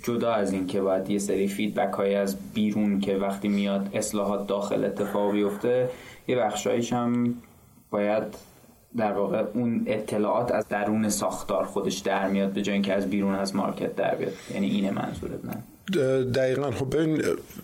[0.05, 4.47] جدا از این که باید یه سری feedback های از بیرون که وقتی میاد اصلاحات
[4.47, 5.89] داخل اتفاق بیفته
[6.27, 7.35] یه بخشایش هم
[7.89, 8.23] باید
[8.97, 13.35] در واقع اون اطلاعات از درون ساختار خودش در میاد به جای اینکه از بیرون
[13.35, 14.33] از مارکت در بیاد.
[14.53, 15.63] یعنی اینه منظورت من
[16.23, 16.71] دقیقا.
[16.71, 17.21] خب ببین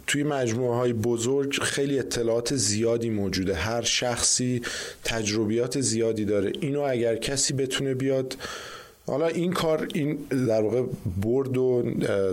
[0.07, 3.55] توی مجموعه های بزرگ خیلی اطلاعات زیادی موجوده.
[3.55, 4.61] هر شخصی
[5.03, 6.51] تجربیات زیادی داره.
[6.61, 8.37] اینو اگر کسی بتونه بیاد
[9.07, 10.15] حالا این کار این
[10.47, 10.83] در واقع
[11.21, 11.83] برد و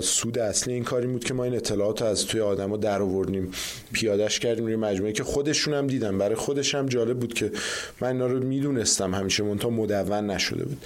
[0.01, 3.51] سود اصلی این کاری بود که ما این اطلاعات از توی آدما در آوردیم
[3.93, 6.19] پیادش کردیم روی مجموعه که خودشون هم دیدن.
[6.19, 7.53] برای خودش هم جالب بود که
[8.01, 10.85] من اینا رو می‌دونستم همیشه مونتا مدون نشده بود.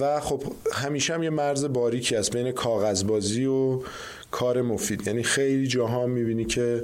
[0.00, 3.80] و خب همیشه هم یه مرز باریکی است بین کاغذبازی و
[4.30, 5.06] کار مفید.
[5.06, 6.82] یعنی خیلی جاها می‌بینی که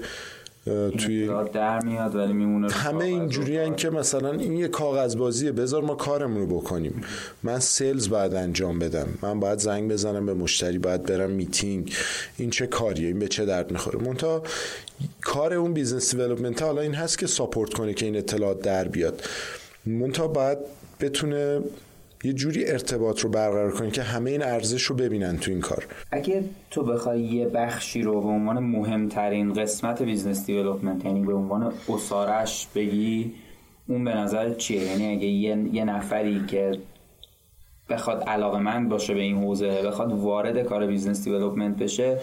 [0.98, 5.52] توی در میاد ولی میمونه همه اینجوری که مثلا این یه کاغذبازیه.
[5.52, 7.02] بذار ما کارمون رو بکنیم.
[7.42, 9.06] من سلز باید انجام بدم.
[9.22, 11.94] من باید زنگ بزنم به مشتری باید برم میتینگ.
[12.36, 14.42] این چه کاریه؟ این به چه درد می‌خوره؟ منتها
[15.20, 19.22] کار اون business development حالا این هست که support کنه که این اطلاعات در بیاد.
[19.86, 20.58] منتها باید
[21.00, 21.60] بتونه
[22.24, 25.86] یه جوری ارتباط رو برقرار کنی که همه این ارزش رو ببینن تو این کار.
[26.12, 31.72] اگه تو بخوای یه بخشی رو به عنوان مهمترین قسمت business development یعنی به عنوان
[31.88, 33.32] essence اش بگی
[33.86, 36.78] اون به نظر چیه؟ یعنی اگه یه, یه نفری که
[37.88, 42.18] بخواد علاقه باشه به این حوزه بخواد وارد کار business development بشه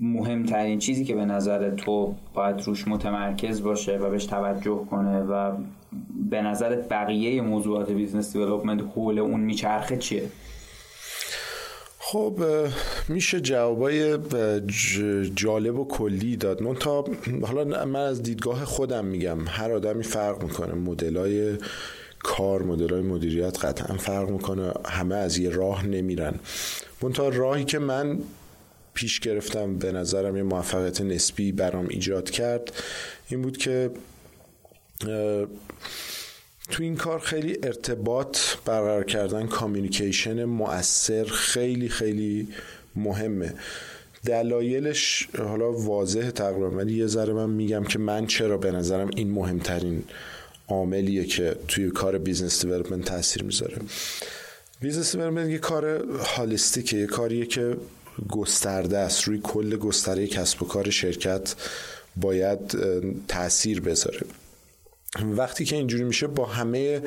[0.00, 5.52] مهمترین چیزی که به نظر تو باید روش متمرکز باشه و بهش توجه کنه و
[6.30, 10.22] به نظرت بقیه موضوعات business development حول اون میچرخه چیه؟
[11.98, 12.42] خب
[13.08, 14.18] میشه جوابای
[15.34, 16.62] جالب و کلی داد.
[16.62, 17.04] من تا
[17.42, 19.38] حالا من از دیدگاه خودم میگم.
[19.48, 20.74] هر آدمی فرق می‌کنه.
[20.74, 21.56] مدلای
[22.18, 24.72] کار مدلای مدیریت قطعا فرق می‌کنه.
[24.88, 26.34] همه از یه راه نمیرن.
[27.02, 28.18] منتها راهی که من
[28.98, 29.78] پیش گرفتم.
[29.78, 32.72] به نظرم یه موفقیت نسبی برام ایجاد کرد.
[33.28, 33.90] این بود که
[36.70, 42.48] تو این کار خیلی ارتباط برقرار کردن کامیونیکیشن مؤثر خیلی خیلی
[42.96, 43.54] مهمه.
[44.24, 49.30] دلایلش حالا واضح تقریبا ولی یه ذره من میگم که من چرا به نظرم این
[49.30, 50.04] مهمترین
[50.68, 53.76] عاملیه که توی کار business development تاثیر می‌ذاره.
[54.80, 56.04] business development یه کار
[56.36, 57.76] holistic ه یه کاریه که
[58.28, 59.22] گسترده است.
[59.22, 61.54] روی کل گستره کسب و کار شرکت
[62.16, 62.76] باید
[63.28, 64.20] تاثیر بذاره.
[65.36, 67.02] وقتی که اینجوری میشه با همه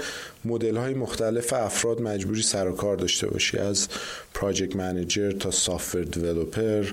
[0.46, 3.58] مدل های مختلف افراد مجبوری سر و کار داشته باشی.
[3.58, 3.88] از
[4.34, 6.92] project manager تا software developer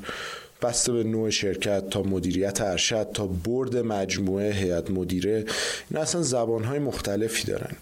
[0.63, 5.45] بسته به نوع شرکت تا مدیریت ارشد تا board مجموعه هیئت مدیره.
[5.91, 7.77] این اصلا زبان های مختلفی دارن.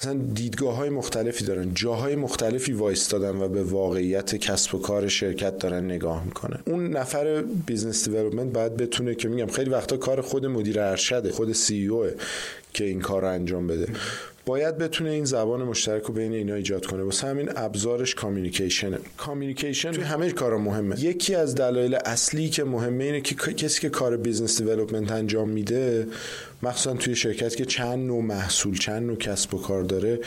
[0.00, 5.58] مثلا دیدگاه های مختلفی دارن جاهای مختلفی وایستادن و به واقعیت کسب و کار شرکت
[5.58, 6.60] دارن نگاه می‌کنن.
[6.66, 11.52] اون نفر business development باید بتونه که میگم خیلی وقتا کار خود مدیر ارشده خود
[11.52, 12.06] CEO
[12.74, 13.86] که این کار رو انجام بده.
[14.46, 17.02] باید بتونه این زبان مشترک رو بین اینا ایجاد کنه.
[17.02, 18.98] واسه همین ابزارش communication ه.
[19.16, 21.00] communication توی همه کارا مهمه.
[21.00, 26.06] یکی از دلایل اصلی که مهمه اینه که کسی که کار business development انجام میده
[26.62, 30.20] مخصوصا توی شرکت که چند نوع محصول چند نوع کسب و کار داره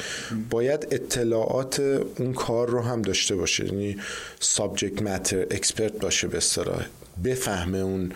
[0.50, 1.80] باید اطلاعات
[2.20, 3.66] اون کار رو هم داشته باشه.
[3.66, 3.98] یعنی
[4.40, 6.86] subject matter expert باشه به اصطلاح.
[7.24, 8.12] بفهمه اون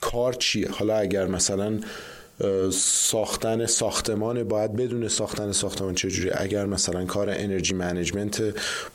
[0.00, 0.70] کار چیه.
[0.70, 1.80] حالا اگر مثلا
[2.72, 8.42] ساختن ساختمان باید بدونه ساختن ساختمان چجوری؟ اگر مثلا کار energy management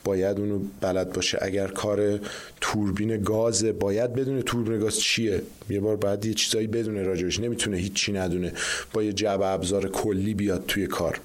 [0.03, 2.19] باید اونو بلد باشه اگر کار
[2.61, 7.77] توربین گاز باید بدونه توربین گاز چیه؟ یه بار بعد یه چیزایی بدونه راجبش نمی‌تونه
[7.77, 8.53] هیچی ندونه
[8.93, 11.19] با یه جبه ابزار کلی بیاد توی کار.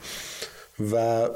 [0.92, 1.26] و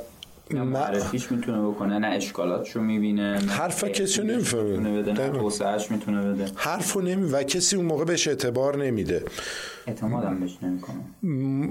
[0.50, 5.14] معرفیش می‌تونه بکنه نه اشکالاتشو می‌بینه حرف کسی نمی‌فهمه.
[5.14, 6.46] توسعهش می‌تونه بده.
[6.54, 9.24] حرفو نمی و کسی اون موقع بهش اعتبار نمیده.
[9.86, 10.96] اعتمادم بهش نمی‌کنه.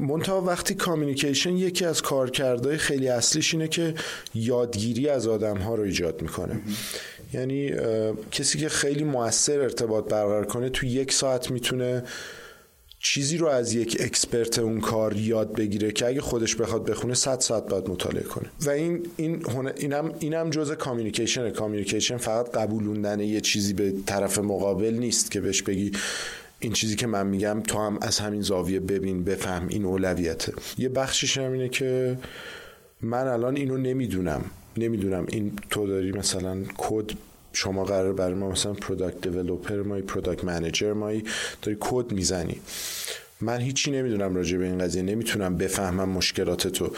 [0.07, 3.93] منتها وقتی کامیونیکیشن یکی از کارکردهای خیلی اصلیش اینه که
[4.33, 6.61] یادگیری از آدم ها رو ایجاد می‌کنه.
[7.33, 7.71] یعنی
[8.31, 12.03] کسی که خیلی موثر ارتباط برقرار کنه تو یک ساعت می‌تونه
[13.05, 17.39] چیزی رو از یک expert اون کار یاد بگیره که اگه خودش بخواد بخونه 100
[17.39, 18.49] ساعت باید مطالعه کنه.
[18.65, 19.45] و این این
[19.77, 25.61] اینم اینم جزء communication communication فقط قبولوندن یه چیزی به طرف مقابل نیست که بهش
[25.61, 25.91] بگی
[26.59, 29.67] این چیزی که من میگم تو هم از همین زاویه ببین بفهم.
[29.67, 30.53] این اولویته.
[30.77, 32.17] یه بخشش هم اینه که
[33.01, 34.45] من الان اینو نمی‌دونم.
[34.77, 37.11] نمی‌دونم این تو داری مثلا کد
[37.53, 41.23] شما قراره برای ما مثلا product developer مایی product manager مایی
[41.61, 42.61] داری کد می‌زنی.
[43.41, 46.91] من هیچی نمی‌دونم راجع به این قضیه نمی‌تونم بفهمم مشکلات تو.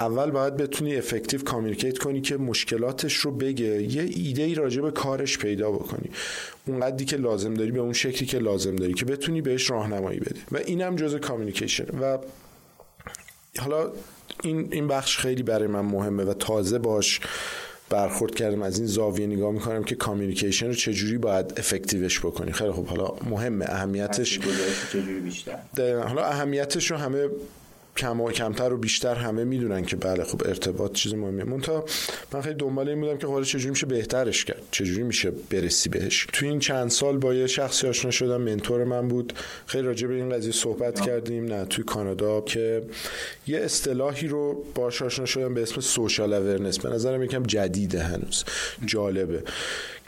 [0.00, 3.82] اول باید بتونی effective communicate کنی که مشکلاتش رو بگه.
[3.82, 6.10] یه ایده ای راجع به کارش پیدا بکنی.
[6.66, 10.20] اون قدری که لازم داری به اون شکلی که لازم داری که بتونی بهش راهنمایی
[10.20, 10.40] بدی.
[10.52, 12.18] و اینم جزء communication و
[13.58, 13.92] حالا
[14.42, 17.20] این این بخش خیلی برای من مهمه و تازه باش
[17.92, 22.52] برخورد کردم از این زاویه نگاه می‌کنم که کامیونیکیشن رو چجوری باید افکتیوش بکنی.
[22.52, 24.40] خیلی خب حالا مهمه اهمیتش
[25.78, 27.28] حالا اهمیتش رو همه
[27.96, 31.44] کم و کمتر و بیشتر همه می‌دونن که بله خب ارتباط چیز مهمیه.
[31.44, 31.84] مونتا
[32.32, 36.26] من خیلی دنبال این بودم که حالا چجوری میشه بهترش کرد چجوری میشه برسی بهش.
[36.32, 39.32] تو این چند سال با یه شخصی آشنا شدم منتور من بود.
[39.66, 42.82] خیلی راجع به این قضیه صحبت کردیم نه توی کانادا که
[43.46, 48.44] یه اصطلاحی رو باش آشنا شدم به اسم social awareness به نظرم یکم جدیده هنوز
[48.86, 49.42] جالبه.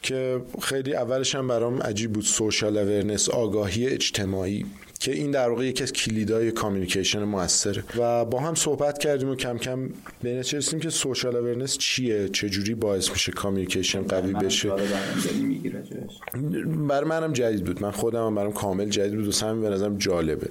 [0.02, 4.66] که خیلی اولش هم برام عجیب بود social awareness آگاهی اجتماعی.
[5.04, 7.84] که این در واقع یکی از کلیدای communication موثره.
[7.98, 9.90] و با هم صحبت کردیم و کم کم
[10.22, 14.72] به رسیدیم که social awareness چیه؟ چه جوری باعث میشه communication قوی بشه؟
[16.88, 17.82] برای منم جدید بود.
[17.82, 20.48] من خودم برام کامل جدید بود و همین به نظرم جالبه.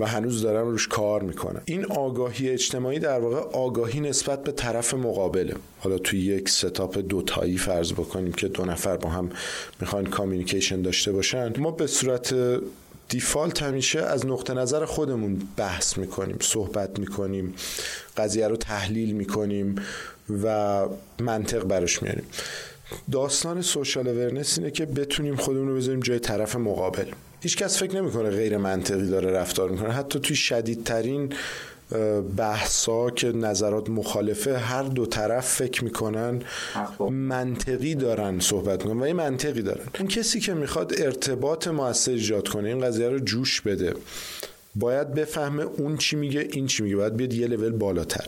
[0.00, 1.62] و هنوز دارم روش کار می‌کنم.
[1.64, 5.54] این آگاهی اجتماعی در واقع آگاهی نسبت به طرف مقابله.
[5.78, 9.30] حالا توی یک ستاپ دوتایی فرض بکنیم که دو نفر با هم
[9.80, 11.52] می‌خوان کامیونیکیشن داشته باشن.
[11.58, 12.34] ما به صورت
[13.10, 17.54] دیفالت همیشه از نقطه نظر خودمون بحث می‌کنیم صحبت می‌کنیم
[18.16, 19.74] قضیه رو تحلیل می‌کنیم
[20.42, 20.86] و
[21.20, 22.24] منطق براش میاریم.
[23.12, 27.06] داستان سوشال اورنس اینه که بتونیم خودمون رو بذاریم جای طرف مقابل.
[27.40, 29.92] هیچکس فکر نمی‌کنه غیر منطقی داره رفتار می‌کنه.
[29.92, 31.32] حتی توی شدیدترین
[32.36, 36.42] بحثا که نظرات مخالفه هر دو طرف فکر می‌کنن
[37.10, 39.84] منطقی دارن صحبت می‌کنن و یه منطقی دارن.
[39.98, 43.94] اون کسی که می‌خواد ارتباط موثر ایجاد کنه این قضیه رو جوش بده.
[44.74, 46.96] باید بفهمه اون چی میگه این چی میگه.
[46.96, 48.26] باید بیاد یه لول بالاتر.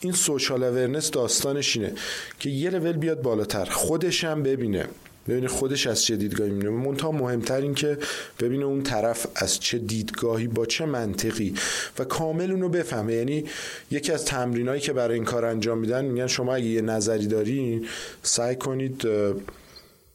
[0.00, 1.92] این سوشال اورنس داستانش اینه
[2.38, 4.86] که یه لول بیاد بالاتر خودش هم ببینه.
[5.28, 6.70] ببینه خودش از چه دیدگاهی می‌بینه.
[6.70, 7.98] منتها مهمتر این که
[8.40, 11.54] ببینه اون طرف از چه دیدگاهی با چه منطقی.
[11.98, 13.14] و کامل اونو بفهمه.
[13.14, 13.44] یعنی
[13.90, 17.86] یکی از تمرینایی که برای این کار انجام میدن میگن شما اگه یه نظری دارین
[18.22, 19.08] سعی کنید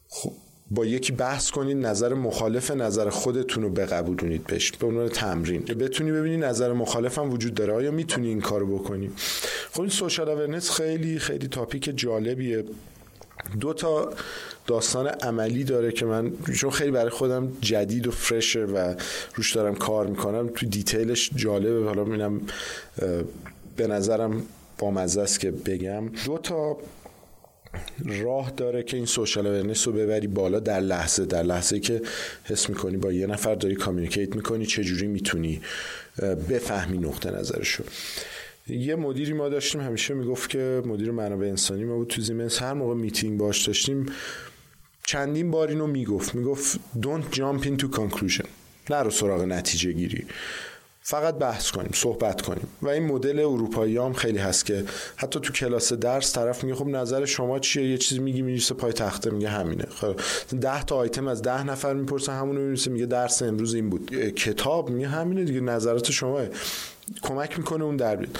[0.08, 0.32] خب
[0.70, 5.62] با یکی بحث کنید نظر مخالف نظر خودتون رو بقبولونید بهش به عنوان تمرین.
[5.62, 7.72] بتونی ببینی نظر مخالف هم وجود داره.
[7.72, 9.10] آیا می‌تونی این کارو بکنی؟
[9.72, 12.64] خب این social awareness خیلی خیلی topic جالبیه.
[13.60, 14.12] دو تا
[14.70, 18.94] داستان عملی داره که من چون خیلی برای خودم جدید و fresh ه و
[19.34, 21.84] روش دارم کار می‌کنم تو detail ش جالبه.
[21.84, 22.40] حالا می‌بینم
[23.76, 24.42] به نظرم
[24.78, 26.08] با مزه است که بگم.
[26.26, 26.76] دو تا
[28.22, 31.24] راه داره که این social awareness رو ببری بالا در لحظه.
[31.24, 32.02] در لحظه که
[32.44, 35.60] حس می‌کنی با یه نفر داری communicate می‌کنی چجوری می‌تونی
[36.50, 37.84] بفهمی نقطه نظرشو.
[38.68, 42.72] یه مدیری ما داشتیم همیشه می‌گفت که مدیر منابع انسانی ما بود تو زیمنس هر
[42.72, 44.06] موقع میتینگ باش داشتیم
[45.10, 46.34] چندین بار اینو می‌گفت.
[46.34, 48.46] می‌گفت don't jump into conclusion.
[48.90, 50.26] نرو سراغ نتیجه گیری.
[51.02, 52.68] فقط بحث کنیم صحبت کنیم.
[52.82, 54.84] و این مدل اروپایی هم خیلی هست که
[55.16, 58.92] حتی تو کلاس درس طرف میگه خب نظر شما چیه؟ یه چیزی میگی میریسه پای
[58.92, 59.84] تخته میگه همینه.
[59.90, 60.20] خب
[60.60, 64.14] ده تا آیتم از ده نفر می‌پرسه همونو میریسه میگه درس امروز این بود.
[64.14, 66.40] کتاب؟ میگه همینه دیگه نظرات شما
[67.22, 68.38] کمک می‌کنه اون در بیاد.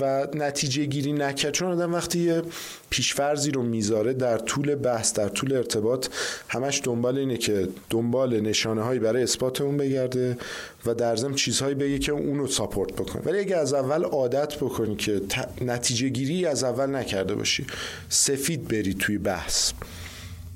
[0.00, 1.52] و نتیجه گیری نکرد.
[1.52, 2.42] چون آدم وقتی یه
[2.90, 6.08] پیشفرزی رو می‌ذاره در طول بحث در طول ارتباط
[6.48, 10.38] همش دنبال اینه که دنبال نشانه هایی برای اثبات اون بگرده
[10.86, 13.22] و در ضمن چیزهایی بگه که اون رو ساپورت بکنه.
[13.22, 15.20] ولی اگه از اول عادت بکنی که
[15.60, 17.66] نتیجه گیری از اول نکرده باشی
[18.08, 19.72] سفید بری توی بحث.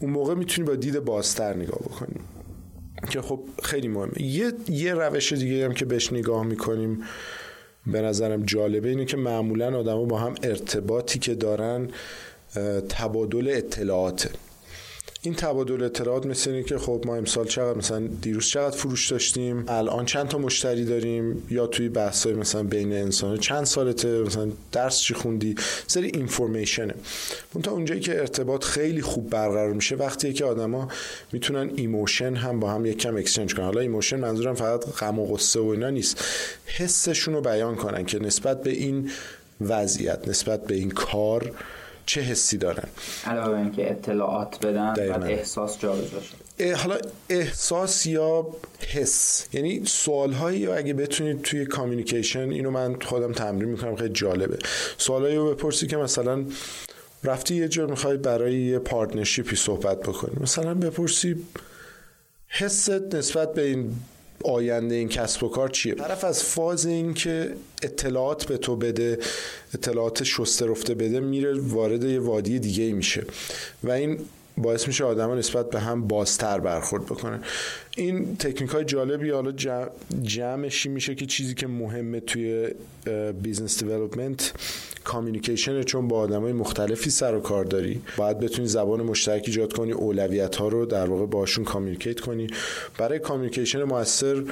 [0.00, 2.14] اون موقع می‌تونی با دید بازتر نگاه بکنی.
[3.10, 4.22] که خب خیلی مهمه.
[4.22, 7.02] یه, یه روش دیگه هم که بهش نگاه می‌کنیم
[7.92, 11.88] به نظرم جالبه اینه که معمولا آدما با هم ارتباطی که دارن
[12.88, 14.30] تبادل اطلاعاته.
[15.22, 19.64] این تبادل اطلاعات مثل اینه که خب ما امسال چقدر مثلا دیروز چقدر فروش داشتیم
[19.68, 25.00] الان چند تا مشتری داریم یا توی بحثای مثلا بین انسان چند سالته مثلا درس
[25.00, 25.54] چی خوندی؟
[25.86, 26.94] سری اینفورمیشنه
[27.54, 30.88] اون تا اونجایی که ارتباط خیلی خوب برقرار میشه وقتی که آدما
[31.32, 33.64] می‌تونن emotion هم با هم یک کم exchange کنن.
[33.64, 36.24] حالا emotion منظورم فقط غم و غصه و اینا نیست.
[36.66, 39.10] حسشون رو بیان کنن که نسبت به این
[39.60, 41.52] وضعیت نسبت به این کار
[42.10, 42.88] چه حسی دارن؟
[43.26, 46.98] علاوه اینکه اطلاعات بدن و احساس جابجا شد حالا
[47.28, 48.46] احساس یا
[48.88, 54.58] حس؟ یعنی سوال هایی اگه بتونید توی communication اینو من خودم تمرین می‌کنم خیلی جالبه.
[54.98, 56.44] سوالایی رو بپرسی که مثلا
[57.24, 60.34] رفتی یه جور می‌خوای برای یه partnership ی صحبت بکنی.
[60.40, 61.36] مثلا بپرسی
[62.48, 63.96] حست نسبت به این
[64.44, 69.18] آینده این کسب و کار چیه؟ طرف از فاز این که اطلاعات به تو بده
[69.74, 73.24] اطلاعات شسته رفته بده میره وارد یه وادی دیگه میشه.
[73.84, 74.18] و این
[74.62, 77.40] باعث میشه آدما نسبت به هم بازتر برخورد بکنه.
[77.96, 79.52] این تکنیک های جالبی حالا
[80.22, 82.68] جمعش این میشه که چیزی که مهمه توی
[83.42, 84.52] business development
[85.04, 88.02] communication چون با های مختلفی سر و کار داری.
[88.16, 92.46] باید بتونی زبان مشترک ایجاد کنی اولویت ها رو در واقع باشون communicate کنی.
[92.98, 94.44] برای communication موثر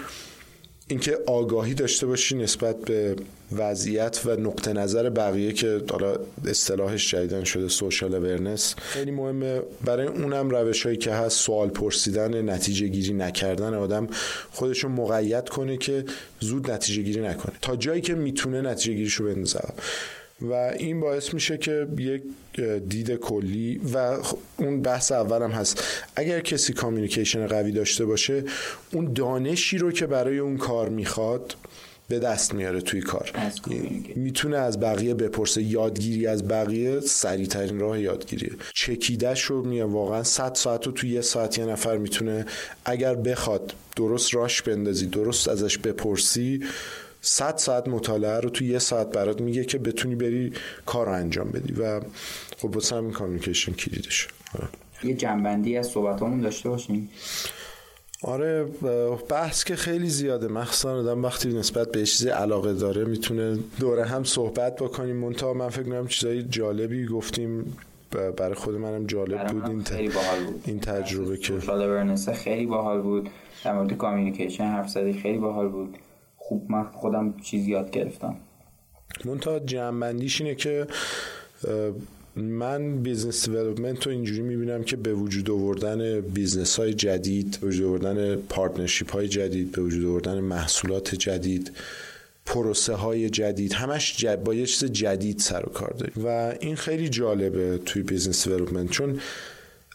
[0.88, 3.16] اینکه آگاهی داشته باشی نسبت به
[3.52, 6.16] وضعیت و نقطه نظر بقیه که حالا
[6.46, 9.60] اصطلاحش جدیدن شده social awareness خیلی مهمه.
[9.84, 14.06] برای اونم روش هایی که هست سوال پرسیدن نتیجه گیری نکردن آدم
[14.50, 16.04] خودشو مقید کنه که
[16.40, 17.54] زود نتیجه گیری نکنه.
[17.62, 19.60] تا جایی که می‌تونه نتیجه گیریشو بندازه.
[20.42, 22.22] و این باعث میشه که یک
[22.88, 24.18] دید کلی و
[24.56, 25.84] اون بحث اولم هست.
[26.16, 28.44] اگر کسی کامیونیکیشن قوی داشته باشه
[28.92, 31.56] اون دانشی رو که برای اون کار می‌خواد
[32.08, 33.30] به دست میاره توی کار.
[34.16, 35.62] می‌تونه از بقیه بپرسه.
[35.62, 37.00] یادگیری از بقیه
[37.50, 38.52] ترین راه یادگیریه.
[38.74, 42.46] چکیدش رو میه واقعا 100 ساعت رو توی یه ساعت یه نفر می‌تونه.
[42.84, 46.64] اگر بخواد درست راش بندازی درست ازش بپرسی
[47.20, 50.52] 100 ساعت مطالعه رو تو یه ساعت برات میگه که بتونی بری
[50.86, 52.00] کار رو انجام بدی و
[52.58, 54.68] خب واسه همین کامیونیکیشن کلیدش آره.
[55.04, 57.10] یه جنبندی از صحبتامون داشته باشیم
[58.22, 58.64] آره
[59.28, 60.48] بحث که خیلی زیاده.
[60.48, 65.16] مخصوصا آدم وقتی نسبت به چیزی علاقه داره می‌تونه دوره هم صحبت بکنیم.
[65.16, 67.76] منتها من فکر کنم چیزای جالبی گفتیم.
[68.36, 70.62] برای خود منم جالب بود این, خیلی باحال بود.
[70.66, 71.60] این تجربه که
[72.32, 73.30] خیلی باحال بود.
[73.64, 75.96] در مورد communication حرف زدی خیلی باحال بود.
[76.48, 78.36] خوب من خودم چیز یاد گرفتم.
[79.24, 80.86] منتها جمعبندیش اینه که
[82.36, 87.86] من business development رو اینجوری می‌بینم که به وجود آوردن business های جدید به وجود
[87.86, 91.72] آوردن partnership های جدید به وجود آوردن محصولات جدید
[92.46, 96.24] پروسه های جدید همش با یه چیز جدید سر و کار داریم.
[96.24, 99.20] و این خیلی جالبه توی business development چون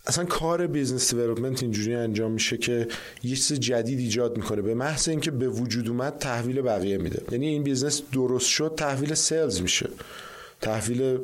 [0.05, 2.87] اصلا کار business development اینجوری انجام میشه که
[3.23, 4.61] یه چیز جدید ایجاد می‌کنه.
[4.61, 7.21] به محض اینکه به وجود اومد تحویل بقیه میده.
[7.31, 9.89] یعنی این business درست شد تحویل sales میشه.
[10.61, 11.17] تحویل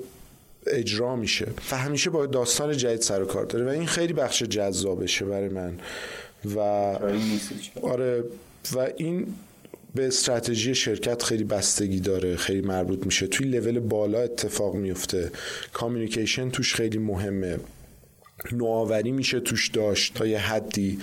[0.67, 1.47] اجرا میشه.
[1.71, 5.49] و همیشه با داستان جدید سر و کار داره و این خیلی بخش جذابشه برای
[5.49, 5.79] من.
[6.55, 6.59] و
[7.81, 8.23] آره
[8.75, 9.27] و این
[9.95, 13.27] به استراتژی شرکت خیلی بستگی داره خیلی مربوط میشه.
[13.27, 15.31] توی لول بالا اتفاق میفته.
[15.73, 17.57] communication توش خیلی مهمه.
[18.51, 20.99] نوآوری میشه توش داشت تا یه حدی.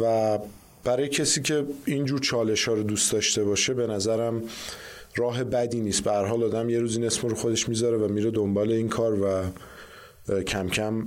[0.00, 0.38] و
[0.84, 4.42] برای کسی که اینجور چالش ها رو دوست داشته باشه به نظرم
[5.16, 6.04] راه بدی نیست.
[6.04, 9.20] به هر حال آدم یه روزی اسم رو خودش می‌ذاره و میره دنبال این کار
[9.20, 11.06] و کم کم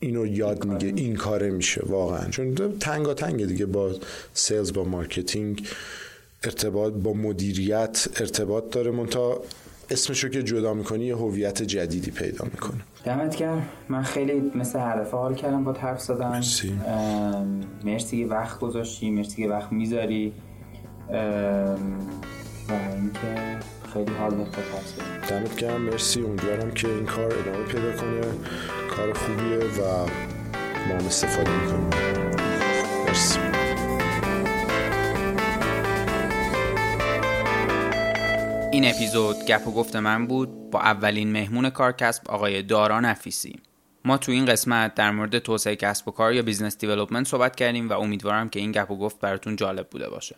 [0.00, 1.02] اینو یاد میگیره.
[1.02, 2.30] این کاره میشه واقعا.
[2.30, 3.94] چون تنگاتنگه دیگه با
[4.34, 5.68] sales با marketing
[6.44, 8.90] ارتباط با مدیریت ارتباط داره.
[9.90, 12.80] منتها اسمشو که جدا می‌کنی یه هویت جدیدی پیدا می‌کنه.
[13.04, 13.68] دمت گرم.
[13.88, 16.72] من خیلی مثل حرفه حال کردم با حرف زدم مرسی.
[17.84, 20.32] مرسی که وقت گذاشتی مرسی که وقت می‌ذاری.
[21.10, 23.58] و اینکه
[23.92, 24.94] خیلی حال بخواد هست
[25.30, 25.80] دمت گرم.
[25.80, 26.20] مرسی.
[26.22, 28.20] امیدوارم که این کار ادامه پیدا کنه.
[28.96, 30.06] کار خوبیه و
[30.88, 31.90] ما هم استفاده می‌کنیم.
[33.06, 33.47] مرسی.
[38.78, 43.60] این اپیزود گپ و گفت من بود با اولین مهمون کارکسب آقای دارا نفیسی.
[44.04, 47.88] ما تو این قسمت در مورد توسعه کسب و کار یا business development صحبت کردیم
[47.88, 50.36] و امیدوارم که این گپ و گفت براتون جالب بوده باشه.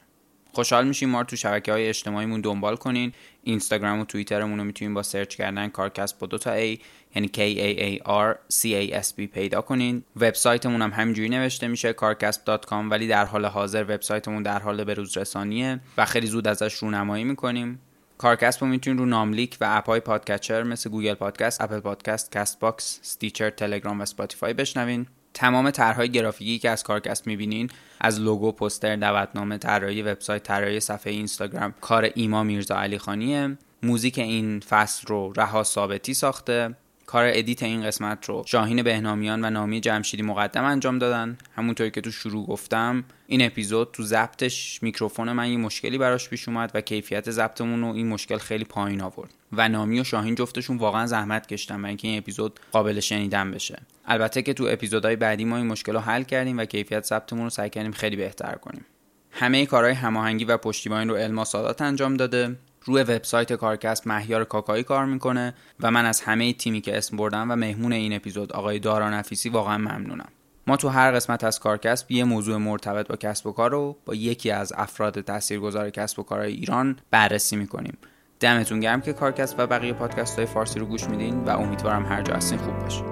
[0.52, 3.12] خوشحال میشیم ما رو تو شبکه های اجتماعیمون دنبال کنین.
[3.42, 6.78] اینستاگرام و توییترمون رو می‌تونین با search کردن کارکسب با دو تا A
[7.14, 10.02] یعنی K A A R C A S B پیدا کنین.
[10.16, 15.80] وبسایتمون هم همینجوری نوشته میشه kaarcasb.com ولی در حال حاضر وبسایتمون در حال بروز رسانیه
[15.96, 17.80] و خیلی زود ازش رونمایی می‌کنیم.
[18.20, 22.98] کارکسب رو می‌تونین رو ناملیک و اپ های podcatcher مثل Google Podcast، Apple Podcast، Castbox،
[23.02, 25.06] Stitcher، تلگرام و Spotify بشنوین.
[25.34, 31.12] تمام طرحهای گرافیکی که از کارکسب می‌بینین از لوگو پوستر دعوتنامه طراحی وبسایت طراحی صفحه
[31.12, 33.58] اینستاگرام کار ایما میرزا علی خانیه.
[33.82, 36.76] موزیک این فصل رو رها ثابتی ساخته.
[37.10, 41.38] کار edit این قسمت رو شاهین بهنامیان و نامی جمشیدی مقدم انجام دادن.
[41.56, 46.48] همونطوری که تو شروع گفتم این اپیزود تو ضبطش میکروفون من یه مشکلی براش پیش
[46.48, 50.76] اومد و کیفیت ضبطمون رو این مشکل خیلی پایین آورد و نامی و شاهین جفتشون
[50.76, 53.78] واقعا زحمت کشتن و اینکه این اپیزود قابل شنیدن بشه.
[54.06, 57.50] البته که تو اپیزودهای بعدی ما این مشکل رو حل کردیم و کیفیت ضبطمون رو
[57.50, 58.84] سعی کردیم خیلی بهتر کنیم.
[59.30, 62.56] همه کارهای هماهنگی و پشتیبانی رو علما سادات انجام داده.
[62.84, 67.50] روی وبسایت کارکست مهیار کاکایی کار می‌کنه و من از همه تیمی که اسم بردم
[67.50, 70.28] و مهمون این اپیزود آقای دارا نفیسی واقعا ممنونم.
[70.66, 74.14] ما تو هر قسمت از کارکسب یه موضوع مرتبط با کسب و کار رو با
[74.14, 77.98] یکی از افراد تاثیرگذار کسب و کارهای ایران بررسی می‌کنیم.
[78.40, 82.22] دمتون گرم که کارکست و بقیه پادکست های فارسی رو گوش میدین و امیدوارم هر
[82.22, 83.04] جا هستین خوب باشین.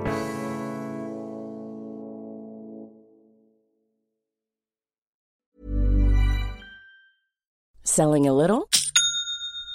[7.96, 8.62] Selling a little